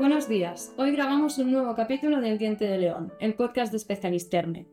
Buenos 0.00 0.30
días, 0.30 0.72
hoy 0.78 0.92
grabamos 0.92 1.36
un 1.36 1.52
nuevo 1.52 1.74
capítulo 1.74 2.22
del 2.22 2.38
Diente 2.38 2.64
de 2.64 2.78
León, 2.78 3.12
el 3.20 3.34
podcast 3.34 3.70
de 3.70 3.76
Especialisterne, 3.76 4.66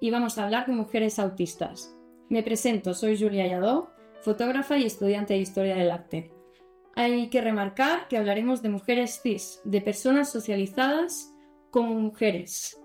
y 0.00 0.12
vamos 0.12 0.38
a 0.38 0.44
hablar 0.44 0.66
de 0.66 0.72
mujeres 0.72 1.18
autistas. 1.18 1.96
Me 2.28 2.44
presento, 2.44 2.94
soy 2.94 3.18
Julia 3.18 3.48
Yadó, 3.48 3.90
fotógrafa 4.20 4.78
y 4.78 4.84
estudiante 4.84 5.34
de 5.34 5.40
Historia 5.40 5.74
del 5.74 5.90
Arte. 5.90 6.30
Hay 6.94 7.28
que 7.28 7.40
remarcar 7.40 8.06
que 8.06 8.18
hablaremos 8.18 8.62
de 8.62 8.68
mujeres 8.68 9.18
cis, 9.20 9.60
de 9.64 9.80
personas 9.80 10.30
socializadas 10.30 11.34
como 11.72 11.94
mujeres, 11.94 12.80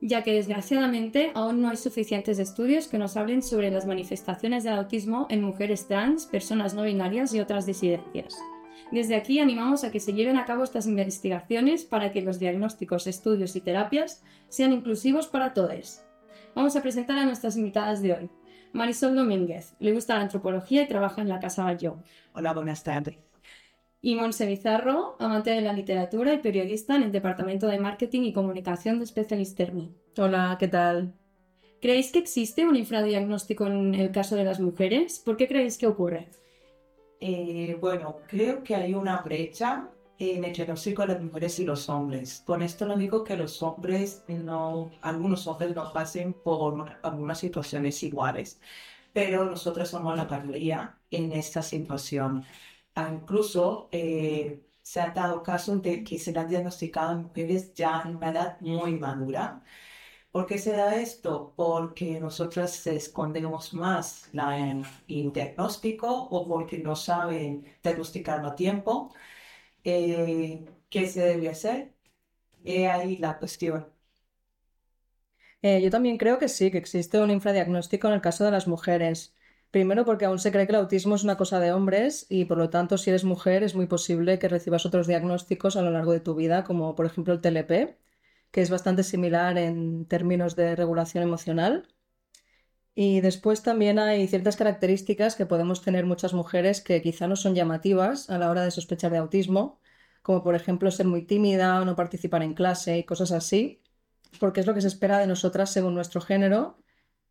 ya 0.00 0.24
que 0.24 0.32
desgraciadamente 0.32 1.32
aún 1.34 1.60
no 1.60 1.68
hay 1.68 1.76
suficientes 1.76 2.38
estudios 2.38 2.88
que 2.88 2.96
nos 2.96 3.14
hablen 3.18 3.42
sobre 3.42 3.70
las 3.70 3.84
manifestaciones 3.84 4.64
del 4.64 4.78
autismo 4.78 5.26
en 5.28 5.42
mujeres 5.42 5.86
trans, 5.86 6.24
personas 6.24 6.72
no 6.72 6.84
binarias 6.84 7.34
y 7.34 7.40
otras 7.40 7.66
disidencias. 7.66 8.34
Desde 8.92 9.16
aquí 9.16 9.40
animamos 9.40 9.84
a 9.84 9.90
que 9.90 10.00
se 10.00 10.12
lleven 10.12 10.36
a 10.36 10.44
cabo 10.44 10.64
estas 10.64 10.86
investigaciones 10.86 11.84
para 11.84 12.12
que 12.12 12.22
los 12.22 12.38
diagnósticos, 12.38 13.06
estudios 13.06 13.56
y 13.56 13.60
terapias 13.60 14.22
sean 14.48 14.72
inclusivos 14.72 15.26
para 15.26 15.54
todos. 15.54 16.02
Vamos 16.54 16.76
a 16.76 16.82
presentar 16.82 17.18
a 17.18 17.26
nuestras 17.26 17.56
invitadas 17.56 18.00
de 18.00 18.12
hoy. 18.12 18.30
Marisol 18.72 19.16
Domínguez, 19.16 19.74
le 19.78 19.92
gusta 19.92 20.16
la 20.16 20.22
antropología 20.22 20.82
y 20.82 20.88
trabaja 20.88 21.22
en 21.22 21.28
la 21.28 21.40
Casa 21.40 21.64
Batlló. 21.64 22.02
Hola, 22.34 22.52
buenas 22.52 22.84
tardes. 22.84 23.16
Y 24.02 24.14
Monse 24.14 24.46
Bizarro, 24.46 25.16
amante 25.18 25.50
de 25.50 25.62
la 25.62 25.72
literatura 25.72 26.32
y 26.34 26.38
periodista 26.38 26.94
en 26.94 27.02
el 27.02 27.12
Departamento 27.12 27.66
de 27.66 27.78
Marketing 27.78 28.22
y 28.22 28.32
Comunicación 28.32 28.98
de 28.98 29.06
Specialistermi. 29.06 29.94
Hola, 30.16 30.56
¿qué 30.60 30.68
tal? 30.68 31.14
¿Creéis 31.80 32.12
que 32.12 32.18
existe 32.18 32.66
un 32.66 32.76
infradiagnóstico 32.76 33.66
en 33.66 33.94
el 33.94 34.10
caso 34.10 34.36
de 34.36 34.44
las 34.44 34.60
mujeres? 34.60 35.18
¿Por 35.18 35.36
qué 35.36 35.48
creéis 35.48 35.78
que 35.78 35.86
ocurre? 35.86 36.28
Eh, 37.20 37.76
bueno, 37.80 38.24
creo 38.26 38.62
que 38.62 38.74
hay 38.74 38.94
una 38.94 39.18
brecha 39.22 39.90
en 40.18 40.44
el 40.44 40.52
diagnóstico 40.52 41.02
de 41.02 41.08
las 41.14 41.22
mujeres 41.22 41.58
y 41.58 41.64
los 41.64 41.88
hombres. 41.88 42.42
Con 42.46 42.62
esto 42.62 42.86
no 42.86 42.96
digo 42.96 43.24
que 43.24 43.36
los 43.36 43.62
hombres, 43.62 44.24
no, 44.28 44.90
algunos 45.00 45.46
hombres 45.46 45.74
no 45.74 45.92
pasen 45.92 46.34
por 46.34 46.98
algunas 47.02 47.38
situaciones 47.38 48.02
iguales, 48.02 48.60
pero 49.12 49.44
nosotros 49.46 49.88
somos 49.90 50.16
la 50.16 50.26
mayoría 50.26 50.98
en 51.10 51.32
esta 51.32 51.62
situación. 51.62 52.44
Ah, 52.94 53.10
incluso 53.12 53.88
eh, 53.92 54.62
se 54.82 55.00
han 55.00 55.14
dado 55.14 55.42
casos 55.42 55.82
de 55.82 56.04
que 56.04 56.18
se 56.18 56.38
han 56.38 56.48
diagnosticado 56.48 57.16
mujeres 57.18 57.74
ya 57.74 58.02
en 58.04 58.16
una 58.16 58.30
edad 58.30 58.60
muy 58.60 58.98
madura. 58.98 59.62
¿Por 60.36 60.44
qué 60.46 60.58
se 60.58 60.72
da 60.72 60.94
esto? 60.96 61.54
Porque 61.56 62.20
nosotras 62.20 62.86
escondemos 62.86 63.72
más 63.72 64.28
la, 64.34 64.58
el 65.08 65.32
diagnóstico 65.32 66.08
o 66.30 66.46
porque 66.46 66.76
no 66.78 66.94
saben 66.94 67.64
diagnosticarlo 67.82 68.48
a 68.48 68.54
tiempo. 68.54 69.14
Eh, 69.84 70.64
¿Qué 70.90 71.08
se 71.08 71.22
debe 71.22 71.48
hacer? 71.50 71.94
Es 72.64 72.88
ahí 72.90 73.18
la 73.18 73.38
cuestión. 73.38 73.86
Eh, 75.62 75.80
yo 75.82 75.90
también 75.90 76.16
creo 76.18 76.38
que 76.38 76.48
sí, 76.48 76.70
que 76.70 76.78
existe 76.78 77.20
un 77.20 77.30
infradiagnóstico 77.30 78.08
en 78.08 78.14
el 78.14 78.20
caso 78.22 78.44
de 78.44 78.50
las 78.50 78.68
mujeres. 78.68 79.34
Primero 79.70 80.04
porque 80.04 80.24
aún 80.24 80.38
se 80.38 80.52
cree 80.52 80.66
que 80.66 80.72
el 80.72 80.78
autismo 80.78 81.14
es 81.16 81.24
una 81.24 81.36
cosa 81.36 81.60
de 81.60 81.72
hombres 81.72 82.26
y 82.30 82.44
por 82.46 82.56
lo 82.58 82.70
tanto 82.70 82.96
si 82.98 83.10
eres 83.10 83.24
mujer 83.24 83.62
es 83.62 83.74
muy 83.74 83.86
posible 83.86 84.38
que 84.38 84.48
recibas 84.48 84.86
otros 84.86 85.06
diagnósticos 85.06 85.76
a 85.76 85.82
lo 85.82 85.90
largo 85.90 86.12
de 86.12 86.20
tu 86.20 86.34
vida, 86.34 86.64
como 86.64 86.94
por 86.94 87.06
ejemplo 87.06 87.34
el 87.34 87.40
TLP, 87.40 87.96
que 88.56 88.62
es 88.62 88.70
bastante 88.70 89.02
similar 89.02 89.58
en 89.58 90.06
términos 90.06 90.56
de 90.56 90.74
regulación 90.74 91.22
emocional. 91.22 91.86
Y 92.94 93.20
después 93.20 93.62
también 93.62 93.98
hay 93.98 94.26
ciertas 94.28 94.56
características 94.56 95.36
que 95.36 95.44
podemos 95.44 95.82
tener 95.82 96.06
muchas 96.06 96.32
mujeres 96.32 96.80
que 96.80 97.02
quizá 97.02 97.28
no 97.28 97.36
son 97.36 97.54
llamativas 97.54 98.30
a 98.30 98.38
la 98.38 98.48
hora 98.48 98.64
de 98.64 98.70
sospechar 98.70 99.12
de 99.12 99.18
autismo, 99.18 99.78
como 100.22 100.42
por 100.42 100.54
ejemplo 100.54 100.90
ser 100.90 101.04
muy 101.06 101.20
tímida 101.20 101.82
o 101.82 101.84
no 101.84 101.96
participar 101.96 102.42
en 102.42 102.54
clase 102.54 102.96
y 102.96 103.04
cosas 103.04 103.30
así, 103.30 103.82
porque 104.40 104.60
es 104.60 104.66
lo 104.66 104.72
que 104.72 104.80
se 104.80 104.88
espera 104.88 105.18
de 105.18 105.26
nosotras 105.26 105.70
según 105.70 105.94
nuestro 105.94 106.22
género 106.22 106.78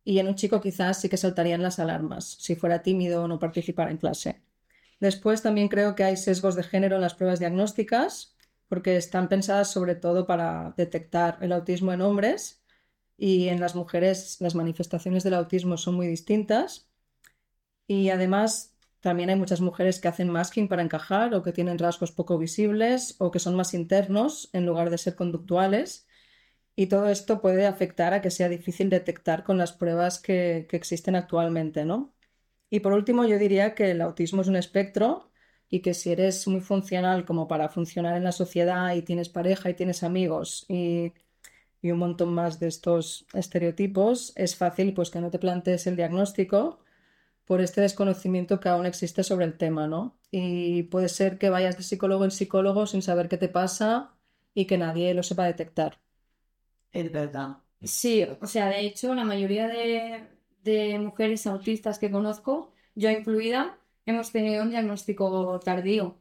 y 0.04 0.20
en 0.20 0.28
un 0.28 0.36
chico 0.36 0.60
quizás 0.60 1.00
sí 1.00 1.08
que 1.08 1.16
saltarían 1.16 1.60
las 1.60 1.80
alarmas 1.80 2.36
si 2.38 2.54
fuera 2.54 2.82
tímido 2.82 3.24
o 3.24 3.28
no 3.28 3.40
participara 3.40 3.90
en 3.90 3.96
clase. 3.96 4.42
Después 5.00 5.42
también 5.42 5.66
creo 5.66 5.96
que 5.96 6.04
hay 6.04 6.16
sesgos 6.16 6.54
de 6.54 6.62
género 6.62 6.94
en 6.94 7.02
las 7.02 7.14
pruebas 7.14 7.40
diagnósticas 7.40 8.35
porque 8.68 8.96
están 8.96 9.28
pensadas 9.28 9.70
sobre 9.70 9.94
todo 9.94 10.26
para 10.26 10.74
detectar 10.76 11.38
el 11.40 11.52
autismo 11.52 11.92
en 11.92 12.00
hombres 12.02 12.62
y 13.16 13.48
en 13.48 13.60
las 13.60 13.74
mujeres 13.74 14.38
las 14.40 14.54
manifestaciones 14.54 15.24
del 15.24 15.34
autismo 15.34 15.76
son 15.76 15.94
muy 15.94 16.06
distintas 16.06 16.90
y 17.86 18.10
además 18.10 18.76
también 19.00 19.30
hay 19.30 19.36
muchas 19.36 19.60
mujeres 19.60 20.00
que 20.00 20.08
hacen 20.08 20.30
masking 20.30 20.68
para 20.68 20.82
encajar 20.82 21.34
o 21.34 21.42
que 21.42 21.52
tienen 21.52 21.78
rasgos 21.78 22.12
poco 22.12 22.38
visibles 22.38 23.16
o 23.18 23.30
que 23.30 23.38
son 23.38 23.54
más 23.56 23.74
internos 23.74 24.50
en 24.52 24.66
lugar 24.66 24.90
de 24.90 24.98
ser 24.98 25.14
conductuales 25.14 26.06
y 26.76 26.88
todo 26.88 27.08
esto 27.08 27.40
puede 27.40 27.66
afectar 27.66 28.12
a 28.14 28.20
que 28.22 28.30
sea 28.30 28.48
difícil 28.48 28.90
detectar 28.90 29.44
con 29.44 29.58
las 29.58 29.72
pruebas 29.72 30.18
que, 30.20 30.68
existen 30.70 31.16
actualmente, 31.16 31.84
¿no? 31.86 32.14
Y 32.70 32.80
por 32.80 32.92
último, 32.92 33.24
yo 33.24 33.38
diría 33.38 33.74
que 33.74 33.92
el 33.92 34.02
autismo 34.02 34.42
es 34.42 34.48
un 34.48 34.56
espectro 34.56 35.30
y 35.70 35.80
que 35.80 35.94
si 35.94 36.12
eres 36.12 36.46
muy 36.48 36.60
funcional 36.60 37.24
como 37.24 37.48
para 37.48 37.68
funcionar 37.68 38.16
en 38.16 38.24
la 38.24 38.32
sociedad 38.32 38.94
y 38.94 39.02
tienes 39.02 39.28
pareja 39.28 39.70
y 39.70 39.74
tienes 39.74 40.02
amigos 40.02 40.64
y, 40.68 41.12
y, 41.82 41.90
un 41.90 41.98
montón 41.98 42.34
más 42.34 42.60
de 42.60 42.68
estos 42.68 43.26
estereotipos, 43.34 44.32
es 44.36 44.56
fácil 44.56 44.94
pues 44.94 45.10
que 45.10 45.20
no 45.20 45.30
te 45.30 45.38
plantees 45.38 45.86
el 45.86 45.96
diagnóstico 45.96 46.80
por 47.46 47.60
este 47.60 47.80
desconocimiento 47.80 48.60
que 48.60 48.68
aún 48.68 48.86
existe 48.86 49.22
sobre 49.24 49.46
el 49.46 49.56
tema, 49.58 49.86
¿no? 49.86 50.16
Y 50.30 50.84
puede 50.84 51.08
ser 51.08 51.38
que 51.38 51.50
vayas 51.50 51.76
de 51.76 51.84
psicólogo 51.84 52.24
en 52.24 52.30
psicólogo 52.32 52.86
sin 52.86 53.02
saber 53.02 53.28
qué 53.28 53.38
te 53.38 53.48
pasa 53.48 54.14
y 54.54 54.66
que 54.66 54.78
nadie 54.78 55.14
lo 55.14 55.22
sepa 55.22 55.44
detectar 55.46 55.98
es 56.96 57.12
verdad. 57.12 57.58
Sí, 57.82 58.26
o 58.40 58.46
sea, 58.46 58.68
de 58.68 58.80
hecho, 58.80 59.14
la 59.14 59.24
mayoría 59.24 59.68
de, 59.68 60.98
mujeres 60.98 61.46
autistas 61.46 61.98
que 61.98 62.10
conozco, 62.10 62.72
yo 62.94 63.10
incluida, 63.10 63.78
hemos 64.06 64.32
tenido 64.32 64.62
un 64.62 64.70
diagnóstico 64.70 65.60
tardío 65.60 66.20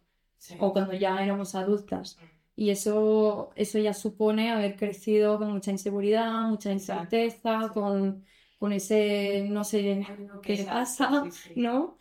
o 0.60 0.74
cuando 0.74 0.94
ya 0.94 1.24
éramos 1.24 1.56
adultas. 1.56 2.18
Y 2.58 2.70
eso, 2.70 3.52
eso 3.56 3.80
ya 3.80 3.94
supone 3.94 4.52
haber 4.52 4.76
crecido 4.76 5.38
con 5.38 5.52
mucha 5.52 5.72
inseguridad, 5.72 6.44
mucha 6.44 6.72
incerteza, 6.72 7.70
con, 7.74 8.26
con 8.60 8.72
ese 8.74 9.48
no 9.50 9.64
sé 9.64 10.06
qué 10.42 10.64
pasa, 10.64 11.24
¿no? 11.56 11.98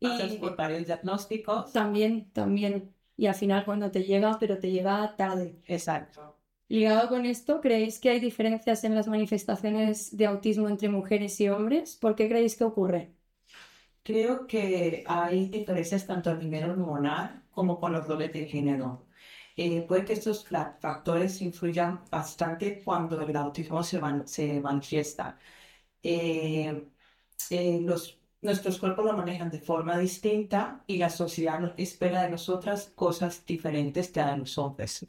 Y 0.00 0.38
por 0.38 0.56
varios 0.56 0.86
diagnósticos. 0.86 1.72
También, 1.72 2.30
también. 2.32 2.94
Y 3.16 3.26
al 3.26 3.34
final 3.34 3.64
cuando 3.64 3.90
te 3.90 4.04
llega, 4.04 4.38
pero 4.38 4.58
te 4.58 4.70
llega 4.70 5.16
tarde. 5.16 5.60
Exacto. 5.66 6.36
Ligado 6.68 7.08
con 7.08 7.26
esto, 7.26 7.60
¿creéis 7.60 8.00
que 8.00 8.10
hay 8.10 8.20
diferencias 8.20 8.84
en 8.84 8.94
las 8.94 9.06
manifestaciones 9.08 10.16
de 10.16 10.26
autismo 10.26 10.68
entre 10.68 10.88
mujeres 10.88 11.40
y 11.40 11.48
hombres? 11.48 11.96
¿Por 11.96 12.14
qué 12.16 12.28
creéis 12.28 12.56
que 12.56 12.64
ocurre? 12.64 13.15
Creo 14.06 14.46
que 14.46 15.02
hay 15.06 15.48
diferencias 15.48 16.06
tanto 16.06 16.30
a 16.30 16.34
nivel 16.34 16.70
hormonal 16.70 17.42
como 17.50 17.80
con 17.80 17.92
los 17.92 18.06
roles 18.06 18.32
de 18.32 18.46
género. 18.46 19.06
Eh, 19.56 19.82
puede 19.82 20.04
que 20.04 20.12
estos 20.14 20.46
factores 20.80 21.42
influyan 21.42 22.04
bastante 22.10 22.82
cuando 22.84 23.20
el 23.20 23.36
autismo 23.36 23.82
se, 23.82 24.00
se 24.26 24.60
manifiesta. 24.60 25.38
Eh, 26.02 26.88
eh, 27.50 27.80
los, 27.82 28.20
nuestros 28.42 28.78
cuerpos 28.78 29.04
lo 29.06 29.14
manejan 29.14 29.50
de 29.50 29.60
forma 29.60 29.98
distinta 29.98 30.84
y 30.86 30.98
la 30.98 31.10
sociedad 31.10 31.74
espera 31.78 32.22
de 32.24 32.30
nosotras 32.30 32.92
cosas 32.94 33.44
diferentes 33.46 34.10
que 34.10 34.20
a 34.20 34.36
los 34.36 34.58
hombres. 34.58 35.06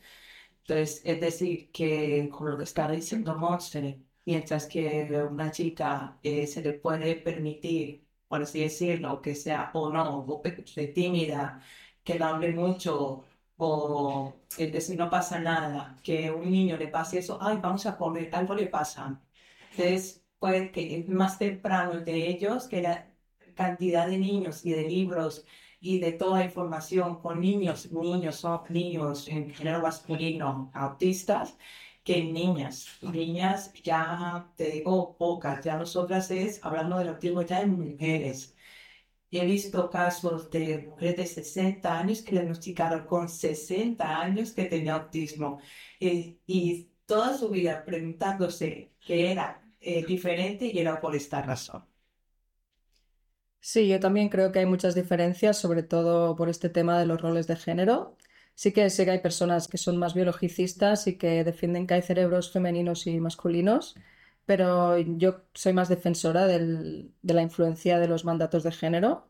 Entonces, 0.62 1.02
es 1.06 1.22
decir, 1.22 1.72
que 1.72 2.29
como 2.31 2.52
lo 2.52 2.58
que 2.58 2.66
está 2.66 2.90
diciendo 2.91 3.35
Monster, 3.38 4.00
mientras 4.25 4.68
que 4.68 5.09
una 5.29 5.52
chica 5.52 6.20
eh, 6.23 6.47
se 6.47 6.61
le 6.61 6.73
puede 6.73 7.16
permitir, 7.17 8.07
por 8.28 8.41
así 8.41 8.62
decirlo, 8.62 9.22
que 9.22 9.35
sea 9.35 9.72
o 9.74 9.90
no, 9.91 10.20
o 10.20 10.41
que 10.41 10.88
tímida, 10.88 11.62
que 12.03 12.18
no 12.20 12.26
hable 12.28 12.53
mucho, 12.53 13.24
o 13.58 14.34
es 14.58 14.72
decir, 14.72 14.97
no 14.97 15.09
pasa 15.09 15.40
nada, 15.40 15.96
que 16.03 16.32
un 16.32 16.50
niño 16.52 16.78
le 16.78 16.88
pase 16.88 17.20
eso, 17.20 17.38
ay, 17.41 17.58
vamos 17.62 17.85
a 17.85 17.97
comer, 17.97 18.29
algo 18.35 18.56
le 18.56 18.68
pasa. 18.68 19.22
Entonces, 19.72 20.24
puede 20.40 20.72
que 20.72 21.06
más 21.09 21.38
temprano 21.40 22.00
de 22.02 22.28
ellos 22.29 22.68
que 22.68 22.82
la 22.82 23.14
cantidad 23.56 24.08
de 24.08 24.18
niños 24.18 24.66
y 24.66 24.72
de 24.72 24.84
libros 24.84 25.46
y 25.80 26.00
de 26.00 26.12
toda 26.14 26.44
información 26.44 27.22
con 27.22 27.40
niños, 27.41 27.91
niños 27.91 28.46
niños 28.70 29.28
en 29.28 29.52
género 29.53 29.82
masculino 29.82 30.72
autistas, 30.73 31.58
que 32.08 32.24
niñas. 32.24 32.88
Niñas 33.02 33.74
ya, 33.84 34.50
te 34.56 34.72
digo, 34.72 35.18
pocas. 35.18 35.64
Ya 35.66 35.76
nosotras 35.78 36.32
es, 36.32 36.64
hablando 36.64 36.98
del 36.98 37.09
autismo 37.09 37.42
ya 37.42 37.62
en 37.62 37.72
mujeres. 37.78 38.56
He 39.32 39.46
visto 39.46 39.90
casos 39.90 40.50
de 40.52 40.80
mujeres 40.90 41.18
de 41.18 41.28
60 41.28 42.00
años 42.00 42.22
que 42.22 42.32
diagnosticaron 42.34 43.06
con 43.06 43.30
60 43.30 44.22
años 44.22 44.54
que 44.54 44.66
tenía 44.66 44.96
autismo 44.96 45.59
y, 46.00 46.40
y 46.48 46.92
toda 47.06 47.38
su 47.38 47.50
vida 47.50 47.84
preguntándose 47.86 48.94
qué 49.06 49.32
era 49.32 49.62
eh, 49.82 50.06
diferente 50.06 50.66
y 50.68 50.80
era 50.80 51.00
por 51.02 51.16
esta 51.16 51.42
razón. 51.42 51.84
Sí, 53.59 53.88
yo 53.88 54.00
también 54.00 54.30
creo 54.30 54.52
que 54.52 54.59
hay 54.59 54.66
muchas 54.66 54.96
diferencias, 54.96 55.58
sobre 55.59 55.84
todo 55.84 56.36
por 56.36 56.50
este 56.50 56.70
tema 56.70 57.00
de 57.00 57.06
los 57.06 57.22
roles 57.22 57.48
de 57.48 57.56
género. 57.58 58.18
Sí 58.62 58.70
que 58.76 58.90
sé 58.90 59.06
que 59.06 59.12
hay 59.12 59.20
personas 59.28 59.68
que 59.72 59.78
son 59.78 59.98
más 59.98 60.14
biologicistas 60.16 61.08
y 61.08 61.18
que 61.18 61.44
defienden 61.46 61.86
que 61.88 61.94
hay 61.96 62.02
cerebros 62.02 62.52
femeninos 62.52 63.06
y 63.08 63.20
masculinos, 63.22 63.96
pero 64.46 64.98
yo 64.98 65.44
soy 65.54 65.74
más 65.74 65.90
defensora 65.90 66.48
del- 66.48 67.14
de 67.22 67.34
la 67.36 67.44
influencia 67.44 68.00
de 68.00 68.08
los 68.09 68.26
mandatos 68.26 68.64
de 68.64 68.72
género, 68.72 69.30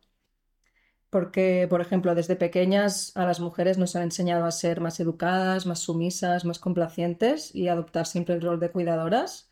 porque, 1.09 1.67
por 1.69 1.81
ejemplo, 1.81 2.15
desde 2.15 2.35
pequeñas 2.35 3.15
a 3.15 3.25
las 3.25 3.39
mujeres 3.39 3.77
nos 3.77 3.95
han 3.95 4.03
enseñado 4.03 4.45
a 4.45 4.51
ser 4.51 4.81
más 4.81 4.99
educadas, 4.99 5.65
más 5.65 5.79
sumisas, 5.79 6.43
más 6.45 6.59
complacientes 6.59 7.53
y 7.55 7.67
adoptar 7.69 8.05
siempre 8.05 8.35
el 8.35 8.41
rol 8.41 8.59
de 8.59 8.71
cuidadoras. 8.71 9.49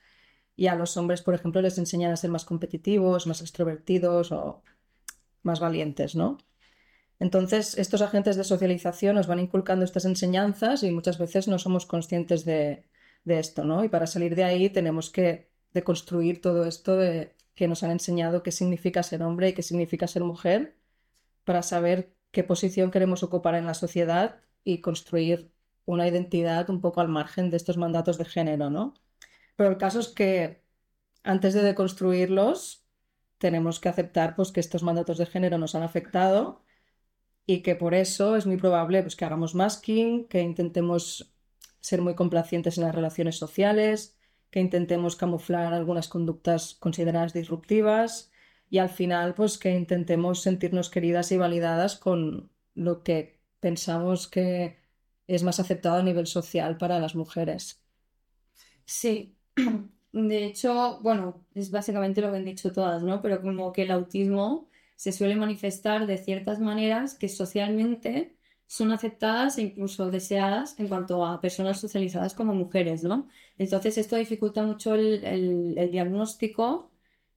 Y 0.57 0.67
a 0.67 0.75
los 0.75 0.97
hombres, 0.97 1.21
por 1.23 1.35
ejemplo, 1.35 1.61
les 1.61 1.77
enseñan 1.79 2.11
a 2.13 2.17
ser 2.17 2.31
más 2.31 2.45
competitivos, 2.45 3.27
más 3.27 3.41
extrovertidos 3.41 4.31
o 4.31 4.63
más 5.43 5.59
valientes, 5.61 6.15
¿no? 6.15 6.37
Entonces, 7.19 7.77
estos 7.77 8.01
agentes 8.01 8.35
de 8.35 8.43
socialización 8.43 9.15
nos 9.15 9.27
van 9.27 9.39
inculcando 9.39 9.85
estas 9.85 10.05
enseñanzas 10.05 10.83
y 10.83 10.91
muchas 10.91 11.17
veces 11.17 11.47
no 11.47 11.59
somos 11.59 11.85
conscientes 11.85 12.45
de, 12.45 12.85
de 13.23 13.39
esto, 13.39 13.63
¿no? 13.65 13.83
Y 13.83 13.89
para 13.89 14.07
salir 14.07 14.35
de 14.35 14.43
ahí 14.43 14.69
tenemos 14.69 15.09
que 15.09 15.49
deconstruir 15.73 16.41
todo 16.41 16.65
esto 16.65 16.97
de, 16.97 17.35
que 17.55 17.67
nos 17.67 17.83
han 17.83 17.91
enseñado 17.91 18.43
qué 18.43 18.51
significa 18.51 19.03
ser 19.03 19.23
hombre 19.23 19.49
y 19.49 19.53
qué 19.53 19.63
significa 19.63 20.07
ser 20.07 20.23
mujer 20.23 20.75
para 21.45 21.63
saber 21.63 22.13
qué 22.31 22.43
posición 22.43 22.91
queremos 22.91 23.23
ocupar 23.23 23.55
en 23.55 23.65
la 23.65 23.73
sociedad 23.73 24.41
y 24.63 24.81
construir 24.81 25.51
una 25.85 26.07
identidad 26.07 26.69
un 26.69 26.81
poco 26.81 27.01
al 27.01 27.07
margen 27.09 27.49
de 27.49 27.57
estos 27.57 27.77
mandatos 27.77 28.17
de 28.17 28.25
género, 28.25 28.69
¿no? 28.69 28.93
Pero 29.55 29.69
el 29.69 29.77
caso 29.77 29.99
es 29.99 30.09
que 30.09 30.63
antes 31.23 31.53
de 31.53 31.63
deconstruirlos, 31.63 32.85
tenemos 33.37 33.79
que 33.79 33.89
aceptar 33.89 34.35
pues, 34.35 34.51
que 34.51 34.59
estos 34.59 34.83
mandatos 34.83 35.17
de 35.17 35.25
género 35.25 35.57
nos 35.57 35.75
han 35.75 35.83
afectado 35.83 36.64
y 37.45 37.61
que 37.61 37.75
por 37.75 37.93
eso 37.93 38.35
es 38.35 38.45
muy 38.45 38.57
probable 38.57 39.01
pues, 39.01 39.15
que 39.15 39.25
hagamos 39.25 39.55
masking, 39.55 40.27
que 40.27 40.41
intentemos 40.41 41.33
ser 41.79 42.01
muy 42.01 42.15
complacientes 42.15 42.77
en 42.77 42.85
las 42.85 42.95
relaciones 42.95 43.37
sociales, 43.37 44.17
que 44.49 44.59
intentemos 44.59 45.15
camuflar 45.15 45.73
algunas 45.73 46.07
conductas 46.07 46.75
consideradas 46.79 47.33
disruptivas 47.33 48.31
y 48.69 48.79
al 48.79 48.89
final 48.89 49.35
pues 49.35 49.57
que 49.57 49.75
intentemos 49.75 50.41
sentirnos 50.41 50.89
queridas 50.89 51.31
y 51.31 51.37
validadas 51.37 51.97
con 51.97 52.49
lo 52.73 53.03
que 53.03 53.39
pensamos 53.59 54.27
que 54.27 54.77
es 55.27 55.43
más 55.43 55.59
aceptado 55.59 55.97
a 55.97 56.03
nivel 56.03 56.27
social 56.27 56.77
para 56.77 56.99
las 56.99 57.15
mujeres. 57.15 57.81
Sí, 58.85 59.35
de 60.13 60.45
hecho, 60.45 60.99
bueno, 61.01 61.45
es 61.53 61.71
básicamente 61.71 62.21
lo 62.21 62.31
que 62.31 62.37
han 62.37 62.45
dicho 62.45 62.71
todas, 62.71 63.03
¿no? 63.03 63.21
Pero 63.21 63.41
como 63.41 63.71
que 63.73 63.83
el 63.83 63.91
autismo 63.91 64.69
se 64.95 65.11
suele 65.11 65.35
manifestar 65.35 66.07
de 66.07 66.17
ciertas 66.17 66.59
maneras 66.59 67.15
que 67.15 67.29
socialmente 67.29 68.37
son 68.67 68.91
aceptadas 68.91 69.57
e 69.57 69.61
incluso 69.63 70.09
deseadas 70.11 70.79
en 70.79 70.87
cuanto 70.87 71.25
a 71.25 71.39
personas 71.41 71.79
socializadas 71.79 72.33
como 72.33 72.53
mujeres, 72.55 73.03
¿no? 73.03 73.27
Entonces 73.57 73.97
esto 73.97 74.15
dificulta 74.15 74.63
mucho 74.63 74.95
el, 74.95 75.23
el- 75.23 75.77
el 75.77 75.91
diagnóstico 75.91 76.91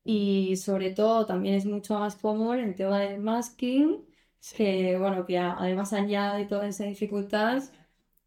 y 0.04 0.56
sobre 0.56 0.90
todo 0.92 1.26
también 1.26 1.54
es 1.54 1.66
mucho 1.66 1.98
más 1.98 2.16
común 2.16 2.58
el 2.58 2.74
tema 2.74 3.00
del 3.00 3.20
masking, 3.20 4.06
que 4.56 4.96
bueno, 4.98 5.26
que 5.26 5.38
además 5.38 5.92
añade 5.92 6.46
toda 6.46 6.66
esa 6.68 6.84
dificultad 6.84 7.62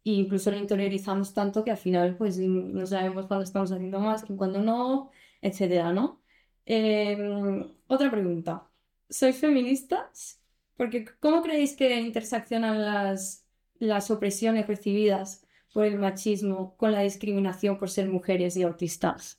e 0.04 0.10
incluso 0.22 0.50
lo 0.50 0.56
interiorizamos 0.58 1.32
tanto 1.34 1.64
que 1.64 1.70
al 1.70 1.76
final 1.76 2.16
pues 2.16 2.38
no 2.38 2.86
sabemos 2.86 3.26
cuándo 3.26 3.44
estamos 3.44 3.70
haciendo 3.72 4.00
masking, 4.00 4.36
cuándo 4.36 4.60
no, 4.60 5.10
etcétera, 5.40 5.92
¿no? 5.92 6.22
Em, 6.66 7.72
otra 7.88 8.10
pregunta. 8.10 8.68
¿Sois 9.12 9.36
feministas? 9.36 10.40
Porque 10.74 11.04
¿cómo 11.20 11.42
creéis 11.42 11.76
que 11.76 12.00
interseccionan 12.00 12.82
las, 12.82 13.44
las 13.78 14.10
opresiones 14.10 14.66
recibidas 14.66 15.44
por 15.74 15.84
el 15.84 15.98
machismo 15.98 16.76
con 16.78 16.92
la 16.92 17.02
discriminación 17.02 17.78
por 17.78 17.90
ser 17.90 18.08
mujeres 18.08 18.56
y 18.56 18.62
autistas? 18.62 19.38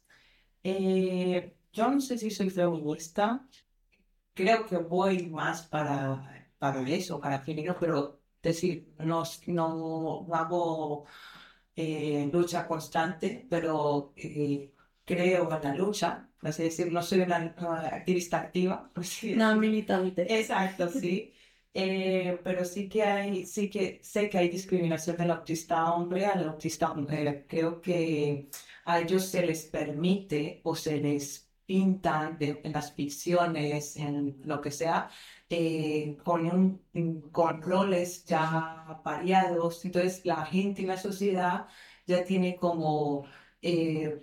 Eh, 0.63 1.55
yo 1.73 1.89
no 1.89 1.99
sé 1.99 2.19
si 2.19 2.29
soy 2.29 2.51
feminista, 2.51 3.47
creo 4.35 4.65
que 4.67 4.77
voy 4.77 5.27
más 5.29 5.63
para, 5.63 6.53
para 6.59 6.87
eso, 6.87 7.19
para 7.19 7.39
género, 7.39 7.75
pero 7.79 8.21
decir, 8.43 8.93
no, 8.99 9.23
no 9.47 10.27
hago 10.33 11.05
eh, 11.75 12.29
lucha 12.31 12.67
constante, 12.67 13.47
pero 13.49 14.13
eh, 14.17 14.71
creo 15.03 15.51
en 15.51 15.63
la 15.63 15.75
lucha, 15.75 16.29
por 16.43 16.49
así 16.49 16.63
decir, 16.63 16.91
no 16.91 17.01
soy 17.01 17.21
una, 17.21 17.55
una 17.59 17.87
activista 17.87 18.41
activa, 18.41 18.91
así 18.95 19.35
No, 19.35 19.55
militante. 19.55 20.21
Exacto, 20.39 20.89
sí. 20.89 21.33
Eh, 21.75 22.39
pero 22.43 22.63
sí 22.65 22.87
que 22.87 23.01
hay, 23.03 23.45
sí 23.47 23.67
que 23.69 23.99
sé 24.03 24.29
que 24.29 24.37
hay 24.37 24.49
discriminación 24.49 25.17
del 25.17 25.31
autista 25.31 25.91
hombre 25.93 26.25
al 26.27 26.47
autista 26.49 26.93
mujer. 26.93 27.45
Creo 27.47 27.81
que 27.81 28.49
a 28.85 28.99
ellos 28.99 29.25
se 29.25 29.43
les 29.45 29.65
permite 29.65 30.61
o 30.63 30.75
se 30.75 30.97
les 30.99 31.49
pinta 31.65 32.29
de- 32.39 32.61
en 32.63 32.73
las 32.73 32.93
ficciones, 32.93 33.95
en 33.97 34.41
lo 34.45 34.61
que 34.61 34.69
sea, 34.71 35.09
eh, 35.49 36.17
con, 36.23 36.45
un, 36.45 37.21
con 37.31 37.61
roles 37.61 38.25
ya 38.25 39.01
variados. 39.03 39.83
Entonces 39.85 40.25
la 40.25 40.45
gente 40.45 40.81
y 40.83 40.85
la 40.85 40.97
sociedad 40.97 41.67
ya 42.05 42.23
tiene 42.23 42.55
como 42.57 43.25
eh, 43.61 44.21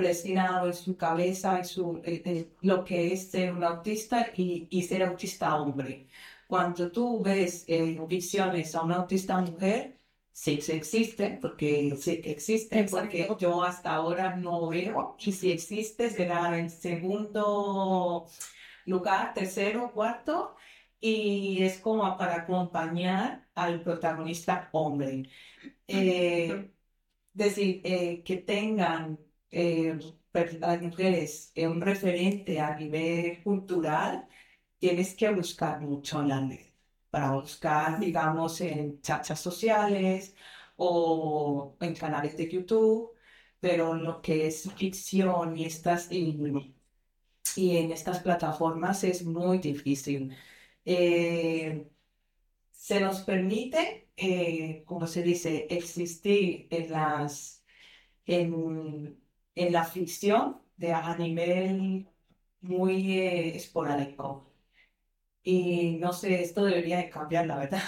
predestinado 0.00 0.66
en 0.68 0.74
su 0.74 0.96
cabeza 0.96 1.58
en 1.58 1.64
su, 1.64 2.00
eh, 2.04 2.22
eh, 2.24 2.56
lo 2.62 2.84
que 2.84 3.12
es 3.12 3.30
ser 3.30 3.52
un 3.52 3.64
autista 3.64 4.28
y, 4.36 4.66
y 4.70 4.82
ser 4.82 5.02
autista 5.04 5.56
hombre. 5.56 6.08
Cuando 6.46 6.90
tú 6.90 7.22
ves 7.22 7.64
eh, 7.68 7.96
en 7.96 8.06
visiones 8.08 8.74
a 8.74 8.82
una 8.82 8.96
autista 8.96 9.40
mujer, 9.40 9.96
sí, 10.32 10.60
sí 10.60 10.72
existe, 10.72 11.38
porque 11.40 11.96
sí 11.96 12.20
existe, 12.24 12.84
porque 12.84 13.28
yo 13.38 13.62
hasta 13.62 13.94
ahora 13.94 14.36
no 14.36 14.68
veo, 14.68 15.16
y 15.20 15.32
si 15.32 15.52
existe 15.52 16.10
será 16.10 16.58
en 16.58 16.70
segundo 16.70 18.26
lugar, 18.86 19.34
tercero, 19.34 19.92
cuarto, 19.92 20.56
y 21.00 21.62
es 21.62 21.78
como 21.80 22.16
para 22.16 22.36
acompañar 22.42 23.48
al 23.54 23.82
protagonista 23.82 24.68
hombre. 24.72 25.24
Eh, 25.86 26.70
decir, 27.32 27.80
eh, 27.84 28.22
que 28.24 28.36
tengan 28.38 29.18
eh, 29.50 29.98
las 30.32 30.82
mujeres 30.82 31.52
eh, 31.54 31.66
un 31.68 31.80
referente 31.80 32.60
a 32.60 32.76
nivel 32.76 33.42
cultural, 33.42 34.28
tienes 34.78 35.14
que 35.14 35.30
buscar 35.30 35.80
mucho 35.80 36.20
en 36.20 36.28
la 36.28 36.40
red, 36.40 36.60
para 37.10 37.32
buscar, 37.32 37.98
digamos, 38.00 38.60
en 38.60 39.00
chachas 39.02 39.40
sociales 39.40 40.34
o 40.76 41.76
en 41.80 41.94
canales 41.94 42.36
de 42.36 42.50
YouTube, 42.50 43.12
pero 43.60 43.94
lo 43.94 44.20
que 44.22 44.46
es 44.46 44.70
ficción 44.74 45.56
y 45.56 45.64
estas 45.66 46.10
y, 46.10 46.36
y 47.56 47.76
en 47.76 47.92
estas 47.92 48.20
plataformas 48.20 49.04
es 49.04 49.24
muy 49.24 49.58
difícil. 49.58 50.34
Eh, 50.84 51.90
se 52.72 53.00
nos 53.00 53.22
permite, 53.22 54.10
eh, 54.16 54.84
como 54.86 55.06
se 55.06 55.22
dice, 55.22 55.66
existir 55.70 56.66
en 56.70 56.90
las, 56.92 57.64
en, 58.26 59.20
en 59.54 59.72
la 59.72 59.84
ficción 59.84 60.60
de 60.76 60.92
a 60.92 61.16
nivel 61.16 62.08
muy 62.60 63.18
eh, 63.20 63.56
esporádico. 63.56 64.52
Y 65.42 65.98
no 65.98 66.12
sé, 66.12 66.42
esto 66.42 66.64
debería 66.64 66.98
de 66.98 67.10
cambiar, 67.10 67.46
la 67.46 67.58
verdad. 67.58 67.82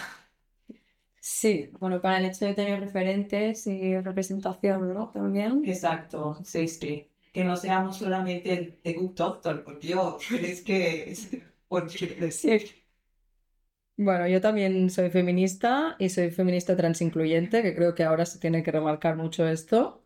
Sí, 1.21 1.71
bueno, 1.81 2.00
para 2.02 2.19
el 2.19 2.26
hecho 2.26 2.45
de 2.45 2.52
tener 2.54 2.78
referentes 2.81 3.66
y 3.66 3.99
representación, 4.00 4.92
¿no? 4.92 5.11
También. 5.11 5.71
Exacto, 5.71 6.38
sí, 6.45 6.69
sí. 6.69 7.09
Que 7.33 7.45
no 7.45 7.57
seamos 7.57 7.97
solamente 7.99 8.52
el 8.52 8.81
The 8.83 8.92
Good 8.95 9.14
Doctor, 9.14 9.64
porque 9.64 9.88
yo, 9.88 10.19
es 10.31 10.62
que 10.62 11.11
es 11.11 11.31
porque 11.69 12.07
decir. 12.21 12.83
Bueno, 13.97 14.26
yo 14.28 14.40
también 14.40 14.90
soy 14.90 15.11
feminista 15.11 15.97
y 15.99 16.09
soy 16.11 16.31
feminista 16.31 16.76
transincluyente, 16.76 17.62
que 17.62 17.75
creo 17.75 17.95
que 17.95 18.04
ahora 18.04 18.26
se 18.26 18.38
tiene 18.38 18.62
que 18.62 18.71
remarcar 18.73 19.16
mucho 19.16 19.47
esto. 19.49 20.01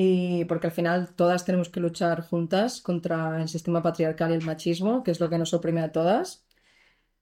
Y 0.00 0.44
porque 0.44 0.68
al 0.68 0.72
final 0.72 1.12
todas 1.16 1.44
tenemos 1.44 1.70
que 1.70 1.80
luchar 1.80 2.22
juntas 2.22 2.80
contra 2.80 3.42
el 3.42 3.48
sistema 3.48 3.82
patriarcal 3.82 4.30
y 4.30 4.34
el 4.34 4.44
machismo, 4.44 5.02
que 5.02 5.10
es 5.10 5.18
lo 5.18 5.28
que 5.28 5.38
nos 5.38 5.52
oprime 5.54 5.80
a 5.80 5.90
todas. 5.90 6.46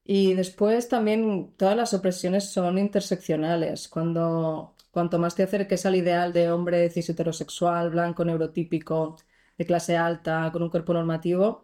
Y 0.05 0.35
después 0.35 0.87
también 0.89 1.53
todas 1.57 1.75
las 1.77 1.93
opresiones 1.95 2.51
son 2.51 2.77
interseccionales. 2.77 3.87
Cuando, 3.89 4.75
cuanto 4.91 5.19
más 5.19 5.35
te 5.35 5.43
acerques 5.43 5.87
al 5.87 5.95
ideal 5.95 6.33
de 6.33 6.51
hombre 6.51 6.89
cis 6.91 7.09
heterosexual, 7.09 7.89
blanco, 7.89 8.23
neurotípico, 8.25 9.17
de 9.57 9.65
clase 9.65 9.97
alta, 9.97 10.51
con 10.53 10.61
un 10.63 10.69
cuerpo 10.69 10.93
normativo, 10.93 11.63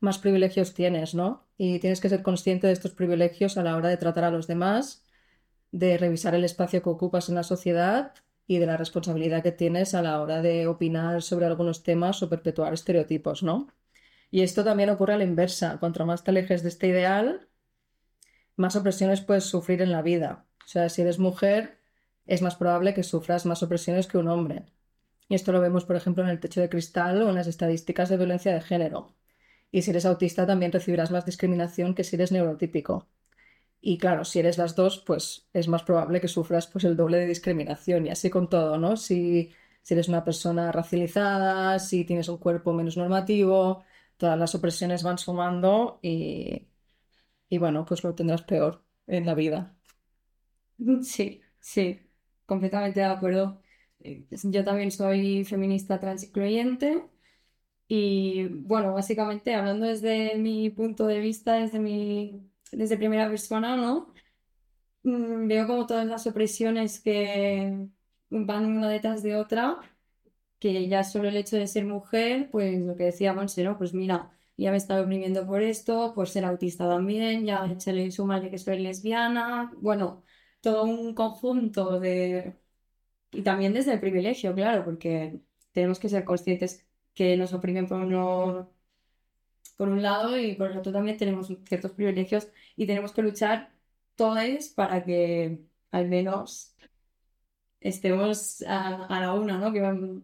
más 0.00 0.18
privilegios 0.18 0.74
tienes, 0.74 1.14
¿no? 1.16 1.46
Y 1.58 1.80
tienes 1.80 2.00
que 2.00 2.08
ser 2.10 2.22
consciente 2.22 2.68
de 2.68 2.74
estos 2.74 2.92
privilegios 2.92 3.56
a 3.58 3.64
la 3.64 3.76
hora 3.76 3.88
de 3.88 3.96
tratar 3.96 4.24
a 4.24 4.30
los 4.30 4.46
demás, 4.46 5.04
de 5.72 5.98
revisar 5.98 6.34
el 6.36 6.44
espacio 6.44 6.82
que 6.82 6.90
ocupas 6.90 7.28
en 7.28 7.36
la 7.36 7.42
sociedad 7.44 8.14
y 8.46 8.58
de 8.58 8.66
la 8.66 8.76
responsabilidad 8.76 9.42
que 9.42 9.52
tienes 9.52 9.94
a 9.94 10.02
la 10.02 10.20
hora 10.20 10.42
de 10.42 10.66
opinar 10.66 11.22
sobre 11.22 11.46
algunos 11.46 11.82
temas 11.82 12.22
o 12.22 12.28
perpetuar 12.28 12.74
estereotipos, 12.74 13.42
¿no? 13.42 13.68
Y 14.30 14.42
esto 14.42 14.64
también 14.64 14.90
ocurre 14.90 15.14
a 15.14 15.18
la 15.18 15.24
inversa. 15.24 15.78
Cuanto 15.80 16.04
más 16.06 16.24
te 16.24 16.30
alejes 16.30 16.62
de 16.62 16.68
este 16.68 16.88
ideal, 16.88 17.48
más 18.56 18.76
opresiones 18.76 19.20
puedes 19.20 19.44
sufrir 19.44 19.82
en 19.82 19.92
la 19.92 20.02
vida. 20.02 20.46
O 20.64 20.68
sea, 20.68 20.88
si 20.88 21.02
eres 21.02 21.18
mujer, 21.18 21.78
es 22.26 22.42
más 22.42 22.56
probable 22.56 22.94
que 22.94 23.02
sufras 23.02 23.46
más 23.46 23.62
opresiones 23.62 24.06
que 24.06 24.18
un 24.18 24.28
hombre. 24.28 24.66
Y 25.28 25.34
esto 25.34 25.52
lo 25.52 25.60
vemos, 25.60 25.84
por 25.84 25.96
ejemplo, 25.96 26.22
en 26.24 26.30
el 26.30 26.40
techo 26.40 26.60
de 26.60 26.68
cristal 26.68 27.22
o 27.22 27.28
en 27.28 27.34
las 27.36 27.46
estadísticas 27.46 28.08
de 28.08 28.16
violencia 28.16 28.52
de 28.52 28.60
género. 28.60 29.14
Y 29.70 29.82
si 29.82 29.90
eres 29.90 30.06
autista 30.06 30.46
también 30.46 30.72
recibirás 30.72 31.10
más 31.10 31.26
discriminación 31.26 31.94
que 31.94 32.04
si 32.04 32.16
eres 32.16 32.32
neurotípico. 32.32 33.08
Y 33.86 33.98
claro, 33.98 34.24
si 34.24 34.38
eres 34.38 34.56
las 34.58 34.74
dos, 34.76 35.00
pues 35.00 35.46
es 35.52 35.68
más 35.68 35.82
probable 35.82 36.20
que 36.20 36.28
sufras 36.28 36.66
pues, 36.68 36.84
el 36.84 36.96
doble 36.96 37.18
de 37.18 37.26
discriminación. 37.26 38.06
Y 38.06 38.10
así 38.10 38.30
con 38.30 38.48
todo, 38.48 38.78
¿no? 38.78 38.96
Si, 38.96 39.52
si 39.82 39.94
eres 39.94 40.08
una 40.08 40.24
persona 40.24 40.72
racializada, 40.72 41.78
si 41.78 42.04
tienes 42.04 42.28
un 42.30 42.38
cuerpo 42.38 42.72
menos 42.72 42.96
normativo, 42.96 43.84
todas 44.16 44.38
las 44.38 44.54
opresiones 44.54 45.02
van 45.02 45.18
sumando 45.18 45.98
y, 46.02 46.66
y 47.48 47.58
bueno, 47.58 47.84
pues 47.86 48.04
lo 48.04 48.14
tendrás 48.14 48.42
peor 48.42 48.84
en 49.06 49.26
la 49.26 49.34
vida. 49.34 49.76
Sí, 51.02 51.40
sí, 51.60 52.00
completamente 52.46 53.00
de 53.00 53.06
acuerdo. 53.06 53.60
Eh, 54.00 54.26
Yo 54.44 54.64
también 54.64 54.90
soy 54.90 55.44
feminista 55.44 56.00
transincluyente 56.00 57.08
y 57.88 58.48
bueno, 58.48 58.94
básicamente 58.94 59.54
hablando 59.54 59.86
desde 59.86 60.36
mi 60.38 60.70
punto 60.70 61.06
de 61.06 61.20
vista, 61.20 61.54
desde 61.54 61.80
mi, 61.80 62.50
desde 62.76 62.96
primera 62.96 63.28
persona, 63.28 63.76
¿no? 63.76 64.12
Mm, 65.02 65.48
Veo 65.48 65.66
como 65.66 65.86
todas 65.86 66.06
las 66.06 66.26
opresiones 66.26 67.00
que 67.00 67.88
van 68.30 68.66
una 68.66 68.88
detrás 68.90 69.22
de 69.22 69.36
otra, 69.36 69.80
que 70.58 70.88
ya 70.88 71.04
solo 71.04 71.28
el 71.28 71.36
hecho 71.36 71.56
de 71.56 71.66
ser 71.66 71.84
mujer, 71.86 72.50
pues 72.50 72.80
lo 72.82 72.96
que 72.96 73.04
decía 73.04 73.34
¿no? 73.34 73.78
Pues 73.78 73.94
mira, 73.94 74.32
ya 74.56 74.70
me 74.70 74.76
estaba 74.78 75.02
oprimiendo 75.02 75.46
por 75.46 75.62
esto, 75.62 76.14
por 76.14 76.28
ser 76.28 76.44
autista 76.44 76.88
también, 76.88 77.46
ya 77.46 77.78
se 77.80 77.92
le 77.92 78.10
suma 78.12 78.40
que 78.42 78.58
soy 78.58 78.80
lesbiana, 78.80 79.72
bueno, 79.80 80.24
todo 80.60 80.84
un 80.84 81.14
conjunto 81.14 82.00
de... 82.00 82.56
Y 83.32 83.42
también 83.42 83.74
desde 83.74 83.94
el 83.94 84.00
privilegio, 84.00 84.54
claro, 84.54 84.84
porque 84.84 85.40
tenemos 85.72 85.98
que 85.98 86.08
ser 86.08 86.24
conscientes 86.24 86.86
que 87.14 87.36
nos 87.36 87.52
oprimen 87.52 87.86
por 87.88 88.00
uno, 88.00 88.73
por 89.76 89.88
un 89.88 90.02
lado 90.02 90.38
y 90.38 90.54
por 90.54 90.70
el 90.70 90.78
otro 90.78 90.92
también 90.92 91.16
tenemos 91.16 91.48
ciertos 91.66 91.92
privilegios 91.92 92.48
y 92.76 92.86
tenemos 92.86 93.12
que 93.12 93.22
luchar 93.22 93.72
todos 94.16 94.68
para 94.74 95.04
que 95.04 95.60
al 95.90 96.08
menos 96.08 96.74
estemos 97.80 98.62
a, 98.66 99.06
la 99.20 99.34
una, 99.34 99.58
¿no? 99.58 99.72
Que, 99.72 100.22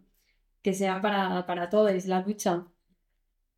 que 0.62 0.74
sea 0.74 1.00
para, 1.00 1.46
para 1.46 1.68
todos 1.70 2.06
la 2.06 2.20
lucha. 2.22 2.66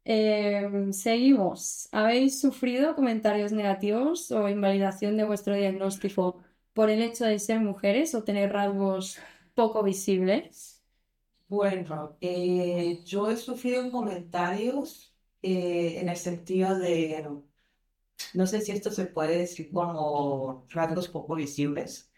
Eh, 0.05 0.69
seguimos. 0.93 1.89
¿Habéis 1.93 2.41
sufrido 2.41 2.95
comentarios 2.95 3.53
negativos 3.53 4.31
o 4.33 4.49
invalidación 4.49 5.17
de 5.17 5.25
vuestro 5.25 5.55
diagnóstico 5.55 6.43
por 6.73 6.91
el 6.91 7.03
hecho 7.03 7.25
de 7.25 7.39
ser 7.39 7.61
mujeres 7.61 8.15
o 8.15 8.25
tener 8.25 8.53
rasgos 8.53 9.19
poco 9.55 9.83
visibles? 9.83 10.83
Bueno, 11.49 12.17
eh, 12.21 13.03
yo 13.05 13.31
he 13.31 13.37
sufrido 13.37 13.91
comentarios 13.91 15.12
eh, 15.43 15.99
en 16.01 16.09
el 16.09 16.17
sentido 16.17 16.79
de, 16.79 17.27
no 18.35 18.47
sé 18.47 18.61
si 18.61 18.73
esto 18.73 18.91
se 18.91 19.07
puede 19.07 19.39
decir 19.39 19.71
como 19.73 20.67
rasgos 20.71 21.09
poco 21.09 21.35
visibles. 21.35 22.11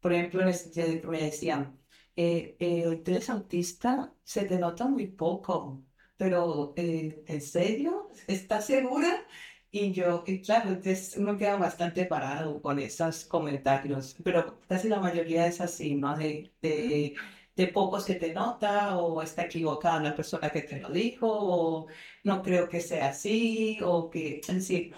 Por 0.00 0.12
ejemplo, 0.12 0.42
en 0.42 0.48
el 0.48 0.54
sentido 0.54 0.88
de 0.88 1.00
que 1.00 1.06
me 1.08 1.22
decían, 1.22 1.78
eh, 2.16 2.56
eh, 2.60 3.02
tú 3.04 3.10
eres 3.12 3.30
autista, 3.30 4.14
se 4.24 4.44
te 4.44 4.58
nota 4.58 4.86
muy 4.86 5.06
poco, 5.08 5.84
pero 6.16 6.72
eh, 6.76 7.24
¿en 7.26 7.40
serio? 7.40 8.10
¿Estás 8.26 8.66
segura? 8.66 9.26
Y 9.70 9.92
yo, 9.92 10.24
y 10.26 10.40
claro, 10.40 10.70
entonces 10.70 11.16
uno 11.18 11.36
queda 11.36 11.56
bastante 11.56 12.06
parado 12.06 12.62
con 12.62 12.78
esos 12.78 13.24
comentarios, 13.26 14.16
pero 14.24 14.60
casi 14.68 14.88
la 14.88 15.00
mayoría 15.00 15.46
es 15.46 15.60
así, 15.60 15.94
¿no? 15.96 16.16
De, 16.16 16.52
de, 16.62 17.14
de 17.56 17.68
poco 17.68 18.00
se 18.00 18.16
te 18.16 18.32
nota, 18.34 18.98
o 18.98 19.22
está 19.22 19.44
equivocada 19.44 20.00
la 20.02 20.14
persona 20.14 20.50
que 20.50 20.62
te 20.62 20.80
lo 20.80 20.90
dijo, 20.90 21.26
o 21.28 21.86
no 22.24 22.42
creo 22.42 22.68
que 22.68 22.80
sea 22.80 23.08
así, 23.08 23.78
o 23.82 24.10
que, 24.10 24.40
en 24.48 24.62
sí, 24.62 24.92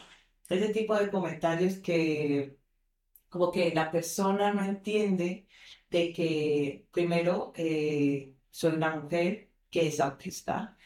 ese 0.49 0.69
tipo 0.71 0.97
de 0.97 1.11
comentarios 1.11 1.77
que 1.79 2.59
como 3.29 3.50
que 3.53 3.73
la 3.75 3.91
persona 3.91 4.53
no 4.53 4.65
entiende 4.65 5.47
de 5.91 6.12
que 6.12 6.88
primero 6.93 7.53
eh, 7.57 8.35
soy 8.50 8.75
una 8.75 8.97
mujer 8.97 9.50
que 9.71 9.88
es 9.88 10.00
autista, 10.00 10.77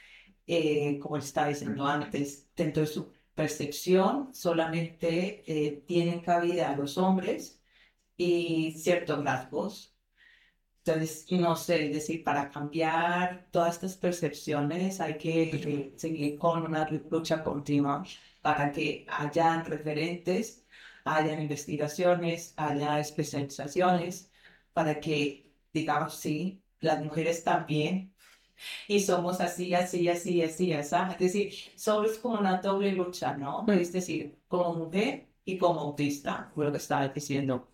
eh, 0.47 0.99
como 1.01 1.17
estaba 1.19 1.49
diciendo 1.49 1.87
antes, 1.87 2.51
dentro 2.57 2.83
de 2.83 2.89
su 2.89 3.13
percepción 3.35 4.35
solamente 4.35 5.43
eh, 5.47 5.83
tienen 5.87 6.21
cabida 6.21 6.77
los 6.77 6.99
hombres 6.99 7.63
y 8.17 8.73
ciertos 8.79 9.25
rasgos. 9.25 9.92
Entonces, 10.85 11.27
no 11.31 11.55
sé, 11.57 11.87
es 11.87 11.95
decir, 11.95 12.25
para 12.25 12.51
cambiar 12.51 13.47
todas 13.53 13.75
estas 13.75 13.97
percepciones 13.97 15.01
hay 15.01 15.17
que 15.17 15.43
eh, 15.45 15.95
seguir 15.97 16.39
con 16.39 16.65
una 16.65 16.89
lucha 16.89 17.43
continua 17.45 18.03
para 18.41 18.73
que 18.73 19.07
hayan 19.09 19.65
referentes, 19.65 20.67
hayan 21.05 21.41
investigaciones, 21.43 22.55
haya 22.57 22.99
especializaciones, 22.99 24.31
para 24.73 24.99
que, 25.01 25.53
digamos, 25.73 26.17
sí, 26.17 26.63
las 26.81 27.03
mujeres 27.05 27.45
también, 27.45 28.13
y 28.89 29.01
somos 29.01 29.41
así, 29.41 29.75
así, 29.75 30.09
así, 30.09 30.43
así, 30.43 30.73
así. 30.73 30.97
Es 31.13 31.19
decir, 31.19 31.53
solo 31.77 32.09
es 32.11 32.19
como 32.19 32.39
una 32.39 32.61
doble 32.61 32.93
lucha, 32.93 33.37
¿no? 33.37 33.65
Es 33.69 33.93
decir, 33.93 34.41
como 34.49 34.75
mujer 34.75 35.29
y 35.45 35.59
como 35.59 35.81
autista, 35.81 36.53
lo 36.57 36.71
que 36.71 36.79
estaba 36.79 37.09
diciendo. 37.09 37.72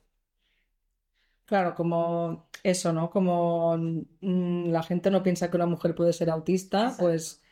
Claro, 1.49 1.75
como 1.75 2.49
eso, 2.63 2.93
¿no? 2.93 3.09
Como 3.11 3.77
mm, 3.79 4.71
la 4.71 4.83
gente 4.83 5.11
no 5.11 5.23
piensa 5.23 5.51
que 5.51 5.57
una 5.57 5.67
mujer 5.67 5.95
puede 5.95 6.13
ser 6.13 6.29
autista, 6.31 6.91
Exacto. 6.91 6.99
pues 6.99 7.43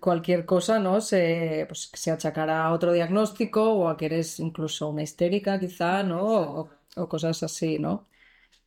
cualquier 0.00 0.46
cosa, 0.46 0.78
¿no? 0.78 1.00
Se, 1.00 1.64
pues, 1.68 1.90
se 1.94 2.10
achacará 2.10 2.66
a 2.66 2.72
otro 2.72 2.92
diagnóstico 2.92 3.72
o 3.74 3.88
a 3.88 3.96
que 3.96 4.06
eres 4.06 4.40
incluso 4.40 4.88
una 4.90 5.02
histérica, 5.02 5.58
quizá, 5.60 6.02
¿no? 6.02 6.24
O, 6.60 6.70
o 6.96 7.08
cosas 7.08 7.42
así, 7.42 7.78
¿no? 7.78 8.08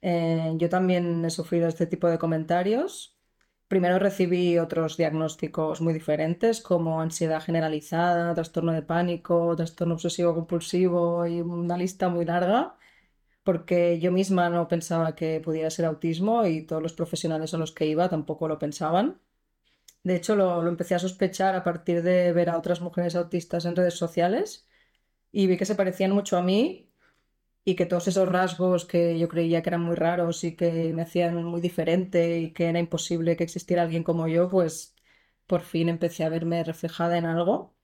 Eh, 0.01 0.53
yo 0.57 0.69
también 0.69 1.25
he 1.25 1.31
sufrido 1.31 1.67
este 1.69 1.87
tipo 1.87 2.07
de 2.09 2.19
comentarios. 2.19 3.17
Primero 3.69 3.99
recibí 3.99 4.59
otros 4.59 4.97
diagnósticos 4.97 5.81
muy 5.81 5.93
diferentes, 5.93 6.61
como 6.61 7.01
ansiedad 7.01 7.41
generalizada, 7.43 8.35
trastorno 8.35 8.73
de 8.73 8.83
pánico, 8.83 9.55
trastorno 9.57 9.95
obsesivo 9.95 10.35
compulsivo 10.35 11.27
y 11.27 11.41
una 11.41 11.77
lista 11.77 12.09
muy 12.09 12.25
larga, 12.25 12.78
porque 13.49 13.99
yo 13.99 14.11
misma 14.11 14.49
no 14.49 14.67
pensaba 14.67 15.15
que 15.15 15.41
pudiera 15.41 15.71
ser 15.71 15.85
autismo 15.85 16.45
y 16.45 16.55
todos 16.67 16.83
los 16.83 16.93
profesionales 16.93 17.53
a 17.53 17.57
los 17.57 17.71
que 17.71 17.87
iba 17.87 18.07
tampoco 18.09 18.47
lo 18.47 18.59
pensaban. 18.59 19.19
De 20.03 20.15
hecho, 20.17 20.35
lo, 20.35 20.63
lo 20.63 20.69
empecé 20.69 20.95
a 20.95 20.99
sospechar 20.99 21.55
a 21.55 21.63
partir 21.63 22.03
de 22.03 22.33
ver 22.33 22.49
a 22.49 22.57
otras 22.57 22.81
mujeres 22.81 23.15
autistas 23.15 23.65
en 23.65 23.75
redes 23.75 23.95
sociales 23.95 24.67
y 25.31 25.47
vi 25.47 25.57
que 25.57 25.65
se 25.65 25.75
parecían 25.75 26.11
mucho 26.13 26.37
a 26.37 26.43
mí 26.43 26.91
y 27.65 27.75
que 27.75 27.85
todos 27.87 28.07
esos 28.09 28.29
rasgos 28.29 28.85
que 28.85 29.19
yo 29.19 29.29
creía 29.29 29.61
que 29.63 29.69
eran 29.71 29.81
muy 29.83 29.95
raros 29.95 30.43
y 30.45 30.55
que 30.57 30.93
me 30.93 31.03
hacían 31.03 31.43
muy 31.43 31.61
diferente 31.61 32.39
y 32.39 32.53
que 32.53 32.67
era 32.69 32.79
imposible 32.79 33.37
que 33.37 33.45
existiera 33.45 33.83
alguien 33.83 34.03
como 34.03 34.27
yo, 34.29 34.49
pues 34.49 34.95
por 35.47 35.61
fin 35.61 35.89
empecé 35.89 36.23
a 36.25 36.29
verme 36.29 36.63
reflejada 36.65 37.17
en 37.17 37.25
algo. 37.25 37.75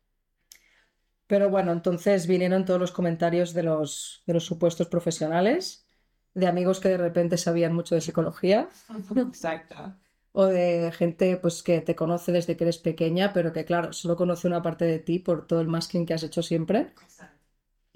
Pero 1.28 1.50
bueno, 1.50 1.72
entonces 1.72 2.28
vinieron 2.28 2.66
todos 2.66 2.80
los 2.80 2.92
comentarios 2.92 3.54
de 3.54 3.64
los, 3.64 4.24
de 4.28 4.34
los 4.34 4.46
supuestos 4.46 4.88
profesionales, 4.88 5.88
de 6.34 6.48
amigos 6.48 6.80
que 6.80 6.90
de 6.90 6.98
repente 6.98 7.38
sabían 7.38 7.74
mucho 7.74 7.96
de 7.96 8.02
psicología 8.02 8.70
Exacto. 9.16 9.96
o 10.34 10.46
de 10.46 10.92
gente 10.92 11.38
pues 11.38 11.64
que 11.64 11.82
te 11.82 11.96
conoce 11.96 12.32
desde 12.32 12.58
que 12.58 12.66
eres 12.66 12.78
pequeña, 12.78 13.34
pero 13.34 13.54
que 13.54 13.66
claro, 13.66 13.94
solo 13.94 14.16
conoce 14.16 14.48
una 14.48 14.62
parte 14.62 14.86
de 14.86 15.00
ti 15.00 15.20
por 15.20 15.48
todo 15.48 15.62
el 15.62 15.68
masking 15.68 16.06
que 16.06 16.14
has 16.14 16.24
hecho 16.24 16.44
siempre 16.44 16.94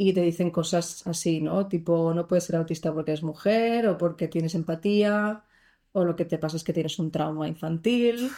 y 0.01 0.13
te 0.13 0.21
dicen 0.21 0.49
cosas 0.49 1.05
así, 1.07 1.41
¿no? 1.41 1.67
Tipo, 1.67 2.13
no 2.13 2.25
puedes 2.25 2.45
ser 2.45 2.55
autista 2.55 2.93
porque 2.93 3.11
eres 3.11 3.21
mujer 3.21 3.85
o 3.87 3.97
porque 3.97 4.29
tienes 4.29 4.55
empatía 4.55 5.43
o 5.91 6.05
lo 6.05 6.15
que 6.15 6.23
te 6.23 6.37
pasa 6.37 6.55
es 6.55 6.63
que 6.63 6.71
tienes 6.71 6.99
un 6.99 7.11
trauma 7.11 7.49
infantil 7.49 8.31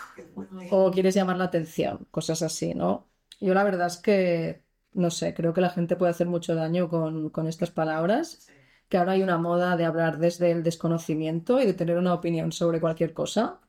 o 0.72 0.90
quieres 0.92 1.14
llamar 1.14 1.38
la 1.38 1.44
atención, 1.46 2.08
cosas 2.10 2.42
así, 2.42 2.74
¿no? 2.74 3.12
Yo 3.40 3.54
la 3.54 3.64
verdad 3.64 3.88
es 3.88 3.98
que, 3.98 4.64
no 4.94 5.10
sé, 5.12 5.34
creo 5.34 5.54
que 5.54 5.62
la 5.62 5.70
gente 5.70 5.96
puede 5.96 6.12
hacer 6.12 6.28
mucho 6.28 6.56
daño 6.56 6.90
con, 6.90 7.30
con 7.30 7.48
estas 7.48 7.72
palabras, 7.72 8.48
que 8.90 8.98
ahora 8.98 9.14
hay 9.14 9.24
una 9.24 9.38
moda 9.38 9.78
de 9.78 9.86
hablar 9.86 10.20
desde 10.20 10.52
el 10.52 10.64
desconocimiento 10.64 11.62
y 11.62 11.66
de 11.66 11.74
tener 11.74 11.98
una 11.98 12.14
opinión 12.14 12.52
sobre 12.52 12.82
cualquier 12.82 13.14
cosa, 13.14 13.62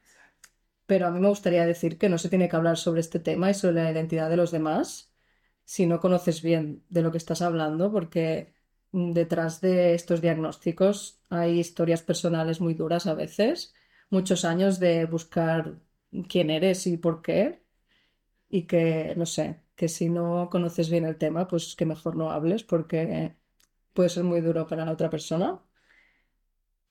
pero 0.86 1.06
a 1.06 1.10
mí 1.10 1.20
me 1.20 1.28
gustaría 1.28 1.66
decir 1.66 1.98
que 1.98 2.08
no 2.08 2.18
se 2.18 2.28
tiene 2.28 2.48
que 2.48 2.56
hablar 2.56 2.76
sobre 2.78 3.00
este 3.00 3.18
tema 3.20 3.50
y 3.50 3.54
sobre 3.54 3.82
la 3.82 3.90
identidad 3.90 4.28
de 4.30 4.36
los 4.36 4.50
demás 4.50 5.12
si 5.64 5.86
no 5.86 6.00
conoces 6.00 6.42
bien 6.42 6.84
de 6.88 7.02
lo 7.02 7.10
que 7.12 7.18
estás 7.18 7.42
hablando, 7.42 7.90
porque 7.92 8.52
mm, 8.92 9.12
detrás 9.12 9.60
de 9.60 9.94
estos 9.94 10.20
diagnósticos 10.20 11.20
hay 11.30 11.58
historias 11.60 12.02
personales 12.02 12.60
muy 12.60 12.74
duras 12.74 13.06
a 13.06 13.14
veces, 13.14 13.74
muchos 14.10 14.44
años 14.44 14.78
de 14.80 15.06
buscar 15.06 15.80
quién 16.28 16.50
eres 16.50 16.86
y 16.86 16.96
por 16.98 17.22
qué, 17.22 17.62
y 18.48 18.66
que, 18.66 19.14
no 19.16 19.26
sé, 19.26 19.62
que 19.82 19.88
si 19.96 20.08
no 20.16 20.48
conoces 20.54 20.90
bien 20.94 21.04
el 21.06 21.18
tema, 21.24 21.48
pues 21.48 21.74
que 21.76 21.86
mejor 21.92 22.16
no 22.16 22.30
hables, 22.30 22.62
porque 22.64 23.36
puede 23.94 24.10
ser 24.10 24.24
muy 24.24 24.40
duro 24.42 24.66
para 24.68 24.84
la 24.86 24.92
otra 24.92 25.10
persona. 25.10 25.48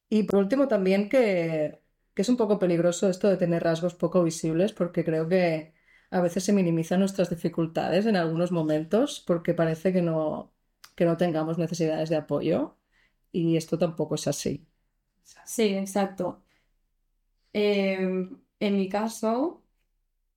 Y 0.09 0.23
por 0.23 0.39
último 0.39 0.67
también 0.67 1.09
que, 1.09 1.81
que 2.13 2.21
es 2.21 2.29
un 2.29 2.37
poco 2.37 2.59
peligroso 2.59 3.09
esto 3.09 3.29
de 3.29 3.37
tener 3.37 3.63
rasgos 3.63 3.95
poco 3.95 4.23
visibles 4.23 4.73
porque 4.73 5.03
creo 5.05 5.27
que 5.29 5.73
a 6.11 6.21
veces 6.21 6.43
se 6.43 6.53
minimizan 6.53 6.99
nuestras 6.99 7.29
dificultades 7.29 8.05
en 8.05 8.17
algunos 8.17 8.51
momentos 8.51 9.23
porque 9.25 9.53
parece 9.53 9.93
que 9.93 10.01
no, 10.01 10.53
que 10.95 11.05
no 11.05 11.17
tengamos 11.17 11.57
necesidades 11.57 12.09
de 12.09 12.17
apoyo 12.17 12.77
y 13.31 13.57
esto 13.57 13.77
tampoco 13.79 14.15
es 14.15 14.27
así. 14.27 14.67
Sí, 15.45 15.75
exacto. 15.75 16.43
Em, 17.53 18.41
en 18.59 18.77
mi 18.77 18.87
caso, 18.89 19.60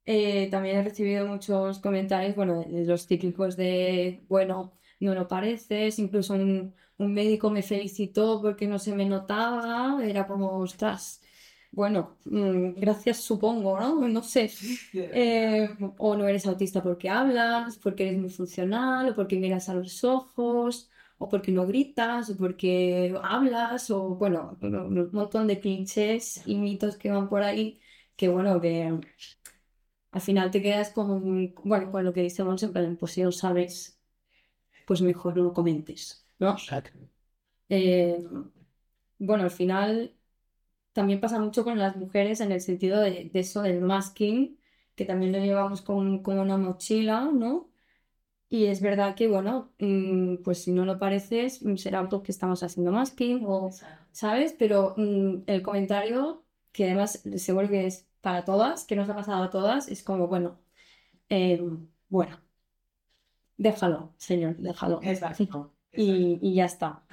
eh, 0.06 0.48
también 0.50 0.76
he 0.78 0.82
recibido 0.84 1.26
muchos 1.26 1.78
comentarios, 1.80 2.36
bueno, 2.36 2.62
de 2.64 2.84
los 2.84 3.06
cíclicos 3.06 3.56
de, 3.56 4.24
bueno, 4.28 4.78
no 5.00 5.14
lo 5.14 5.28
pareces, 5.28 5.98
incluso 5.98 6.34
un, 6.34 6.74
un 6.98 7.14
médico 7.14 7.50
me 7.50 7.62
felicitó 7.62 8.40
porque 8.42 8.66
no 8.66 8.78
se 8.78 8.94
me 8.94 9.04
notaba, 9.06 9.98
era 10.04 10.26
como, 10.26 10.58
ostras, 10.58 11.22
bueno, 11.72 12.18
mm, 12.24 12.74
gracias 12.80 13.18
supongo, 13.18 13.78
¿no? 13.80 14.00
No 14.08 14.22
sé. 14.22 14.50
Eh, 14.94 15.68
o 15.98 16.16
no 16.16 16.26
eres 16.28 16.46
autista 16.46 16.82
porque 16.82 17.08
hablas, 17.10 17.78
porque 17.78 18.08
eres 18.08 18.20
muy 18.20 18.30
funcional, 18.30 19.10
o 19.10 19.14
porque 19.14 19.36
miras 19.36 19.68
a 19.68 19.74
los 19.74 20.04
ojos, 20.04 20.90
o 21.18 21.28
porque 21.28 21.52
no 21.52 21.66
gritas, 21.66 22.30
o 22.30 22.36
porque 22.36 23.14
hablas, 23.22 23.90
o 23.90 24.10
bueno, 24.16 24.56
un 24.62 25.10
montón 25.12 25.46
de 25.48 25.60
clichés 25.60 26.42
y 26.46 26.56
mitos 26.58 26.96
que 26.96 27.10
van 27.10 27.28
por 27.28 27.42
ahí, 27.42 27.80
que 28.16 28.28
bueno, 28.28 28.60
que 28.60 29.00
al 30.14 30.20
final 30.20 30.52
te 30.52 30.62
quedas 30.62 30.90
con, 30.90 31.52
bueno, 31.64 31.90
con 31.90 32.04
lo 32.04 32.12
que 32.12 32.22
decimos 32.22 32.60
siempre, 32.60 32.88
pues 32.92 33.12
si 33.12 33.22
no 33.24 33.32
sabes, 33.32 33.98
pues 34.86 35.02
mejor 35.02 35.36
no 35.36 35.42
lo 35.42 35.52
comentes, 35.52 36.24
¿no? 36.38 36.56
Eh, 37.68 38.24
bueno, 39.18 39.42
al 39.42 39.50
final 39.50 40.14
también 40.92 41.20
pasa 41.20 41.40
mucho 41.40 41.64
con 41.64 41.80
las 41.80 41.96
mujeres 41.96 42.40
en 42.40 42.52
el 42.52 42.60
sentido 42.60 43.00
de, 43.00 43.28
eso 43.34 43.62
del 43.62 43.80
masking, 43.80 44.56
que 44.94 45.04
también 45.04 45.32
lo 45.32 45.40
llevamos 45.40 45.82
con, 45.82 46.22
con, 46.22 46.38
una 46.38 46.58
mochila, 46.58 47.28
¿no? 47.32 47.72
Y 48.48 48.66
es 48.66 48.80
verdad 48.80 49.16
que, 49.16 49.26
bueno, 49.26 49.72
mm, 49.80 50.36
pues 50.44 50.62
si 50.62 50.70
no 50.70 50.84
lo 50.84 51.00
pareces, 51.00 51.60
mm, 51.60 51.74
será 51.74 52.08
porque 52.08 52.30
estamos 52.30 52.62
haciendo 52.62 52.92
masking, 52.92 53.44
o, 53.46 53.70
¿sabes? 54.12 54.54
Pero 54.56 54.94
mm, 54.96 55.42
el 55.48 55.62
comentario, 55.62 56.44
que 56.70 56.84
además 56.84 57.24
seguro 57.36 57.68
que 57.68 57.86
es 57.86 58.06
para 58.24 58.44
todas, 58.44 58.84
que 58.84 58.96
nos 58.96 59.08
ha 59.08 59.14
pasado 59.14 59.44
a 59.44 59.50
todas, 59.50 59.88
es 59.88 60.02
como, 60.02 60.26
bueno, 60.26 60.58
eh, 61.28 61.62
bueno, 62.08 62.40
déjalo, 63.56 64.14
señor, 64.16 64.56
déjalo. 64.56 65.00
Exacto. 65.02 65.74
Y, 65.92 66.38
y 66.42 66.54
ya 66.54 66.64
está. 66.64 67.04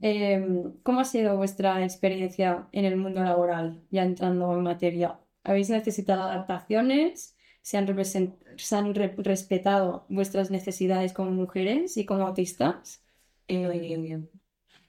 Em, 0.00 0.72
¿cómo 0.82 1.00
ha 1.00 1.04
sido 1.04 1.36
vuestra 1.36 1.82
experiencia 1.84 2.68
en 2.72 2.84
el 2.84 2.96
mundo 2.96 3.22
laboral, 3.22 3.82
ya 3.90 4.04
entrando 4.04 4.52
en 4.54 4.62
materia? 4.62 5.20
¿Habéis 5.44 5.70
necesitado 5.70 6.22
adaptaciones? 6.22 7.36
¿Se 7.62 7.76
han, 7.76 8.94
respetado 8.94 10.06
vuestras 10.08 10.50
necesidades 10.50 11.12
como 11.12 11.32
mujeres 11.32 11.96
y 11.96 12.06
como 12.06 12.26
autistas? 12.26 13.04
Eh, 13.48 14.22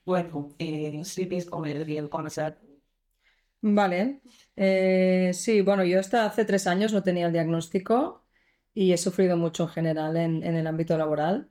bueno, 0.04 0.54
eh, 0.58 1.02
sí, 1.04 1.26
bien 1.26 2.08
conocer. 2.08 2.58
Vale, 3.62 4.22
eh, 4.56 5.32
sí, 5.34 5.60
bueno, 5.60 5.84
yo 5.84 6.00
hasta 6.00 6.24
hace 6.24 6.46
tres 6.46 6.66
años 6.66 6.92
no 6.94 7.02
tenía 7.02 7.26
el 7.26 7.32
diagnóstico 7.32 8.24
y 8.72 8.92
he 8.92 8.96
sufrido 8.96 9.36
mucho 9.36 9.64
en 9.64 9.68
general 9.68 10.16
en 10.16 10.42
el 10.42 10.66
ámbito 10.66 10.96
laboral. 10.96 11.50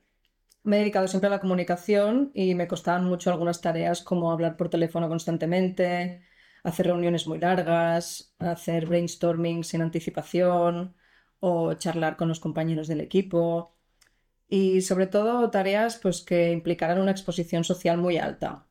Me 0.64 0.78
he 0.78 0.80
dedicado 0.82 1.08
siempre 1.08 1.28
a 1.28 1.32
la 1.32 1.42
comunicación 1.42 2.32
y 2.36 2.56
me 2.56 2.68
costaban 2.68 3.06
mucho 3.06 3.32
algunas 3.32 3.62
tareas 3.62 4.04
como 4.04 4.32
hablar 4.32 4.58
por 4.58 4.70
teléfono 4.70 5.10
constantemente, 5.10 6.24
hacer 6.64 6.88
reuniones 6.88 7.28
muy 7.28 7.40
largas, 7.40 8.36
hacer 8.40 8.88
brainstorming 8.88 9.64
sin 9.66 9.82
anticipación 9.84 10.96
o 11.42 11.74
charlar 11.76 12.18
con 12.18 12.30
los 12.30 12.40
compañeros 12.42 12.88
del 12.90 13.02
equipo. 13.02 13.76
Y 14.50 14.82
sobre 14.84 15.08
todo 15.08 15.52
tareas 15.52 16.00
pues 16.00 16.24
que 16.24 16.52
implicaran 16.52 17.02
una 17.02 17.12
exposición 17.12 17.66
social 17.66 17.98
muy 18.00 18.18
alta. 18.20 18.69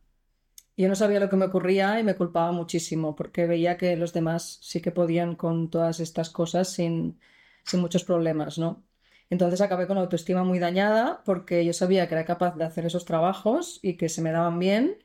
Yo 0.79 0.89
no 0.89 0.95
sabía 0.95 1.21
lo 1.21 1.29
que 1.29 1.37
me 1.37 1.47
ocurría 1.47 1.99
y 2.01 2.05
me 2.05 2.15
culpaba 2.17 2.53
muchísimo 2.53 3.17
porque 3.17 3.47
veía 3.47 3.77
que 3.77 3.97
los 3.97 4.13
demás 4.13 4.59
sí 4.63 4.81
que 4.81 4.93
podían 4.93 5.35
con 5.37 5.71
todas 5.71 6.01
estas 6.01 6.31
cosas 6.31 6.73
sin, 6.73 7.21
sin 7.65 7.81
muchos 7.81 8.05
problemas, 8.05 8.59
¿no? 8.59 8.85
Entonces 9.29 9.61
acabé 9.61 9.87
con 9.89 9.99
autoestima 9.99 10.45
muy 10.45 10.59
dañada 10.61 11.23
porque 11.25 11.65
yo 11.65 11.73
sabía 11.73 12.07
que 12.09 12.15
era 12.15 12.25
capaz 12.25 12.57
de 12.57 12.65
hacer 12.65 12.87
esos 12.87 13.05
trabajos 13.05 13.81
y 13.83 13.97
que 13.97 14.09
se 14.09 14.23
me 14.23 14.31
daban 14.33 14.59
bien, 14.61 15.05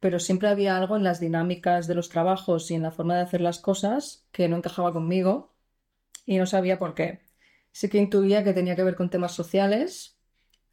pero 0.00 0.18
siempre 0.20 0.48
había 0.48 0.76
algo 0.78 0.96
en 0.96 1.04
las 1.04 1.20
dinámicas 1.20 1.86
de 1.88 1.94
los 1.96 2.08
trabajos 2.10 2.70
y 2.70 2.74
en 2.76 2.82
la 2.82 2.92
forma 2.92 3.16
de 3.16 3.22
hacer 3.22 3.40
las 3.42 3.60
cosas 3.60 4.26
que 4.32 4.48
no 4.48 4.56
encajaba 4.58 4.92
conmigo 4.94 5.54
y 6.26 6.38
no 6.38 6.46
sabía 6.46 6.78
por 6.78 6.94
qué. 6.94 7.22
Sí 7.72 7.88
que 7.90 7.98
intuía 7.98 8.44
que 8.44 8.54
tenía 8.54 8.76
que 8.76 8.84
ver 8.84 8.96
con 8.96 9.10
temas 9.10 9.32
sociales 9.34 10.18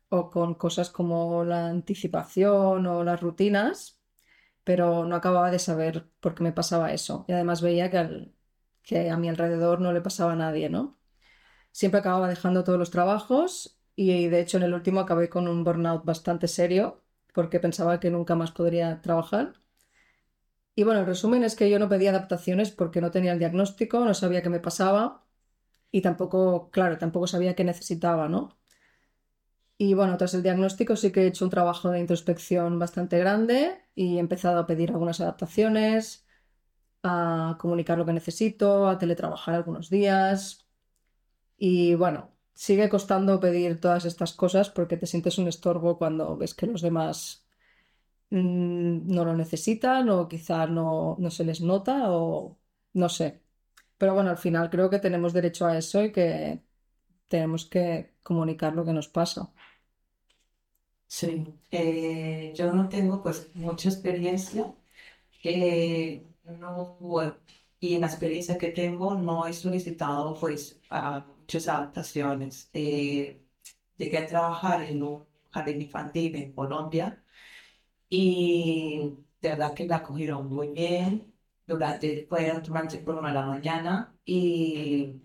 o 0.09 0.29
con 0.31 0.55
cosas 0.55 0.89
como 0.91 1.45
la 1.45 1.67
anticipación 1.69 2.87
o 2.87 3.03
las 3.03 3.21
rutinas, 3.21 3.98
pero 4.63 5.05
no 5.05 5.15
acababa 5.15 5.51
de 5.51 5.59
saber 5.59 6.09
por 6.19 6.35
qué 6.35 6.43
me 6.43 6.53
pasaba 6.53 6.93
eso. 6.93 7.25
Y 7.27 7.33
además 7.33 7.61
veía 7.61 7.89
que, 7.91 8.31
que 8.83 9.09
a 9.09 9.17
mi 9.17 9.29
alrededor 9.29 9.81
no 9.81 9.93
le 9.93 10.01
pasaba 10.01 10.33
a 10.33 10.35
nadie, 10.35 10.69
¿no? 10.69 10.97
siempre 11.71 11.99
acababa 11.99 12.27
dejando 12.29 12.63
todos 12.63 12.79
los 12.79 12.91
trabajos 12.91 13.79
y 13.95 14.27
de 14.27 14.39
hecho 14.41 14.57
en 14.57 14.63
el 14.63 14.73
último 14.73 14.99
acabé 15.01 15.29
con 15.29 15.47
un 15.47 15.63
burnout 15.63 16.05
bastante 16.05 16.47
serio 16.47 17.03
porque 17.33 17.59
pensaba 17.59 17.99
que 17.99 18.11
nunca 18.11 18.35
más 18.35 18.51
podría 18.51 19.01
trabajar. 19.01 19.53
Y 20.75 20.83
bueno, 20.83 21.01
el 21.01 21.05
resumen 21.05 21.43
es 21.43 21.55
que 21.55 21.69
yo 21.69 21.77
no 21.79 21.89
pedía 21.89 22.09
adaptaciones 22.11 22.71
porque 22.71 23.01
no 23.01 23.11
tenía 23.11 23.33
el 23.33 23.39
diagnóstico, 23.39 24.03
no 24.05 24.13
sabía 24.15 24.41
qué 24.41 24.49
me 24.49 24.59
pasaba 24.59 25.25
y 25.91 26.01
tampoco, 26.03 26.71
claro, 26.71 26.99
tampoco 26.99 27.27
sabía 27.27 27.55
qué 27.55 27.65
necesitaba, 27.65 28.29
¿no? 28.29 28.58
Y 29.79 29.93
bueno, 29.95 30.17
tras 30.17 30.33
el 30.35 30.43
diagnóstico 30.43 30.95
sí 30.95 31.11
que 31.11 31.23
he 31.23 31.27
hecho 31.27 31.45
un 31.45 31.51
trabajo 31.51 31.89
de 31.89 31.99
introspección 32.01 32.79
bastante 32.79 33.17
grande 33.17 33.81
y 33.95 34.17
he 34.17 34.19
empezado 34.19 34.59
a 34.59 34.67
pedir 34.67 34.91
algunas 34.91 35.21
adaptaciones, 35.21 36.27
a 37.03 37.57
comunicar 37.59 37.97
lo 37.97 38.05
que 38.05 38.13
necesito, 38.13 38.87
a 38.89 38.97
teletrabajar 38.99 39.55
algunos 39.55 39.89
días, 39.89 40.67
y 41.57 41.95
bueno, 41.95 42.31
sigue 42.53 42.89
costando 42.89 43.39
pedir 43.39 43.79
todas 43.81 44.05
estas 44.05 44.33
cosas 44.33 44.69
porque 44.69 44.97
te 44.97 45.07
sientes 45.07 45.37
un 45.37 45.47
estorbo 45.47 45.97
cuando 45.97 46.37
ves 46.37 46.53
que 46.55 46.67
los 46.67 46.81
demás 46.81 47.45
mm, 48.29 49.07
no 49.13 49.25
lo 49.25 49.35
necesitan 49.35 50.09
o 50.09 50.27
quizá 50.27 50.67
no, 50.67 51.15
no 51.19 51.31
se 51.31 51.45
les 51.45 51.61
nota 51.61 52.11
o 52.11 52.59
no 52.93 53.09
sé. 53.09 53.43
Pero 53.97 54.13
bueno, 54.15 54.29
al 54.31 54.37
final 54.37 54.69
creo 54.69 54.89
que 54.89 54.99
tenemos 54.99 55.33
derecho 55.33 55.65
a 55.67 55.77
eso 55.77 56.03
y 56.03 56.11
que 56.11 56.63
tenemos 57.27 57.65
que 57.65 58.15
comunicar 58.23 58.75
lo 58.75 58.85
que 58.85 58.93
nos 58.93 59.09
pasa. 59.09 59.53
Sí, 61.09 61.45
eh, 61.71 62.53
yo 62.55 62.71
no 62.73 62.87
tengo 62.89 63.21
pues 63.23 63.49
mucha 63.55 63.89
experiencia. 63.89 64.73
Eh, 65.43 66.25
no, 66.45 66.97
y 67.79 67.95
en 67.95 68.01
la 68.01 68.07
experiencia 68.07 68.57
que 68.57 68.69
tengo 68.71 69.15
no 69.15 69.47
he 69.47 69.53
solicitado 69.53 70.35
pues 70.39 70.81
a 70.91 71.21
muchas 71.39 71.67
adaptaciones. 71.69 72.69
Eh, 72.73 73.41
llegué 73.97 74.19
a 74.19 74.27
trabajar 74.27 74.83
en 74.83 75.03
un 75.03 75.27
jardín 75.51 75.81
infantil 75.83 76.35
en 76.37 76.53
Colombia 76.53 77.23
y 78.09 79.17
de 79.41 79.49
verdad 79.49 79.73
que 79.73 79.85
la 79.87 79.97
acogieron 79.97 80.47
muy 80.47 80.69
bien. 80.69 81.33
Durante, 81.67 82.25
fueron 82.27 82.63
durante 82.63 82.97
por 82.99 83.15
una 83.15 83.29
de 83.29 83.33
la 83.35 83.45
mañana 83.45 84.17
y 84.25 85.21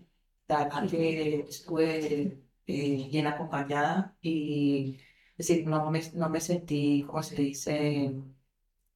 de 0.47 0.55
verdad 0.55 0.87
que 0.89 1.39
estuve 1.41 2.43
eh, 2.67 3.07
bien 3.11 3.27
acompañada 3.27 4.15
y 4.21 4.99
es 5.37 5.47
decir, 5.47 5.67
no 5.67 5.91
me, 5.91 6.01
no 6.13 6.29
me 6.29 6.41
sentí, 6.41 7.03
como 7.07 7.23
se 7.23 7.35
dice, 7.35 8.15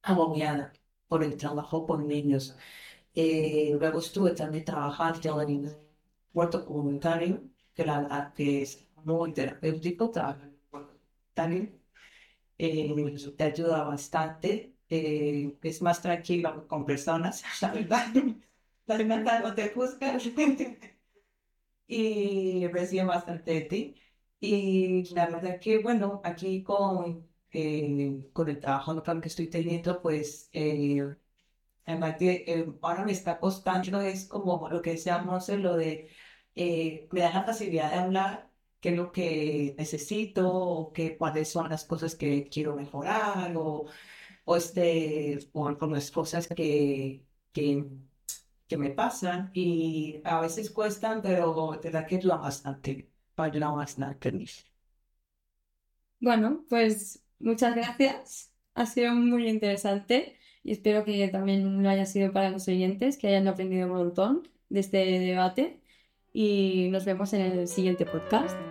agobiada 0.02 0.72
por 1.08 1.24
el 1.24 1.36
trabajo 1.36 1.86
con 1.86 2.06
niños. 2.08 2.56
Eh, 3.14 3.76
luego 3.78 4.00
estuve 4.00 4.32
también 4.32 4.64
trabajando 4.64 5.42
en 5.42 5.50
un 5.66 5.72
huerto 6.34 6.64
comunitario, 6.66 7.42
que 7.74 7.84
la 7.86 8.32
que 8.36 8.62
es 8.62 8.86
muy 9.04 9.32
terapéutico, 9.34 10.12
en 11.36 11.80
eh, 12.58 13.16
te 13.36 13.44
ayuda 13.44 13.84
bastante, 13.84 14.76
eh, 14.88 15.58
es 15.62 15.82
más 15.82 16.02
tranquilo 16.02 16.66
con 16.68 16.84
personas, 16.84 17.42
la 17.62 17.72
verdad, 17.72 18.06
la 18.86 18.96
verdad 18.98 19.42
no 19.44 19.54
te 19.54 19.70
juzga 19.70 20.18
y 21.86 22.66
recibe 22.68 23.04
bastante 23.04 23.52
de 23.52 23.60
ti. 23.62 23.94
Y 24.40 25.04
la 25.14 25.26
verdad 25.26 25.60
que, 25.60 25.78
bueno, 25.78 26.20
aquí 26.24 26.62
con, 26.62 27.28
con 28.32 28.48
el 28.48 28.58
trabajo 28.60 28.94
local 28.94 29.20
que 29.20 29.28
estoy 29.28 29.48
teniendo, 29.48 30.00
pues 30.02 30.50
Además 31.86 32.16
que 32.18 32.44
eh, 32.46 32.72
ahora 32.82 33.04
me 33.04 33.12
está 33.12 33.38
costando, 33.40 34.00
es 34.00 34.26
como 34.26 34.68
lo 34.68 34.80
que 34.82 34.90
decíamos, 34.92 35.48
lo 35.48 35.76
de, 35.76 36.08
eh, 36.54 37.08
me 37.12 37.20
da 37.20 37.32
la 37.32 37.44
facilidad 37.44 37.90
de 37.90 37.98
hablar 37.98 38.50
qué 38.80 38.90
es 38.90 38.96
lo 38.96 39.12
que 39.12 39.74
necesito, 39.78 40.48
o 40.52 40.92
qué, 40.92 41.16
cuáles 41.18 41.48
son 41.50 41.68
las 41.68 41.84
cosas 41.84 42.14
que 42.14 42.48
quiero 42.48 42.76
mejorar, 42.76 43.56
o, 43.56 43.86
o, 44.44 44.56
este, 44.56 45.38
o 45.52 45.76
con 45.78 45.92
las 45.92 46.10
cosas 46.10 46.46
que, 46.48 47.24
que, 47.52 47.86
me 48.78 48.90
pasan. 48.90 49.50
Y 49.54 50.20
a 50.24 50.40
veces 50.40 50.70
cuestan, 50.70 51.22
pero 51.22 51.78
te 51.80 51.90
da 51.90 52.06
que 52.06 52.16
ayuda 52.16 52.36
bastante, 52.36 53.09
bastante. 53.76 54.32
Bueno, 56.20 56.64
pues 56.68 57.24
muchas 57.38 57.74
gracias. 57.74 58.52
Ha 58.74 58.86
sido 58.86 59.14
muy 59.14 59.48
interesante 59.48 60.38
y 60.62 60.72
espero 60.72 61.04
que 61.04 61.28
también 61.28 61.82
lo 61.82 61.88
haya 61.88 62.06
sido 62.06 62.32
para 62.32 62.50
los 62.50 62.68
oyentes, 62.68 63.16
que 63.18 63.28
hayan 63.28 63.48
aprendido 63.48 63.86
un 63.86 63.92
montón 63.94 64.48
de 64.68 64.80
este 64.80 64.98
debate 64.98 65.80
y 66.32 66.88
nos 66.90 67.04
vemos 67.04 67.32
en 67.32 67.40
el 67.42 67.68
siguiente 67.68 68.06
podcast. 68.06 68.69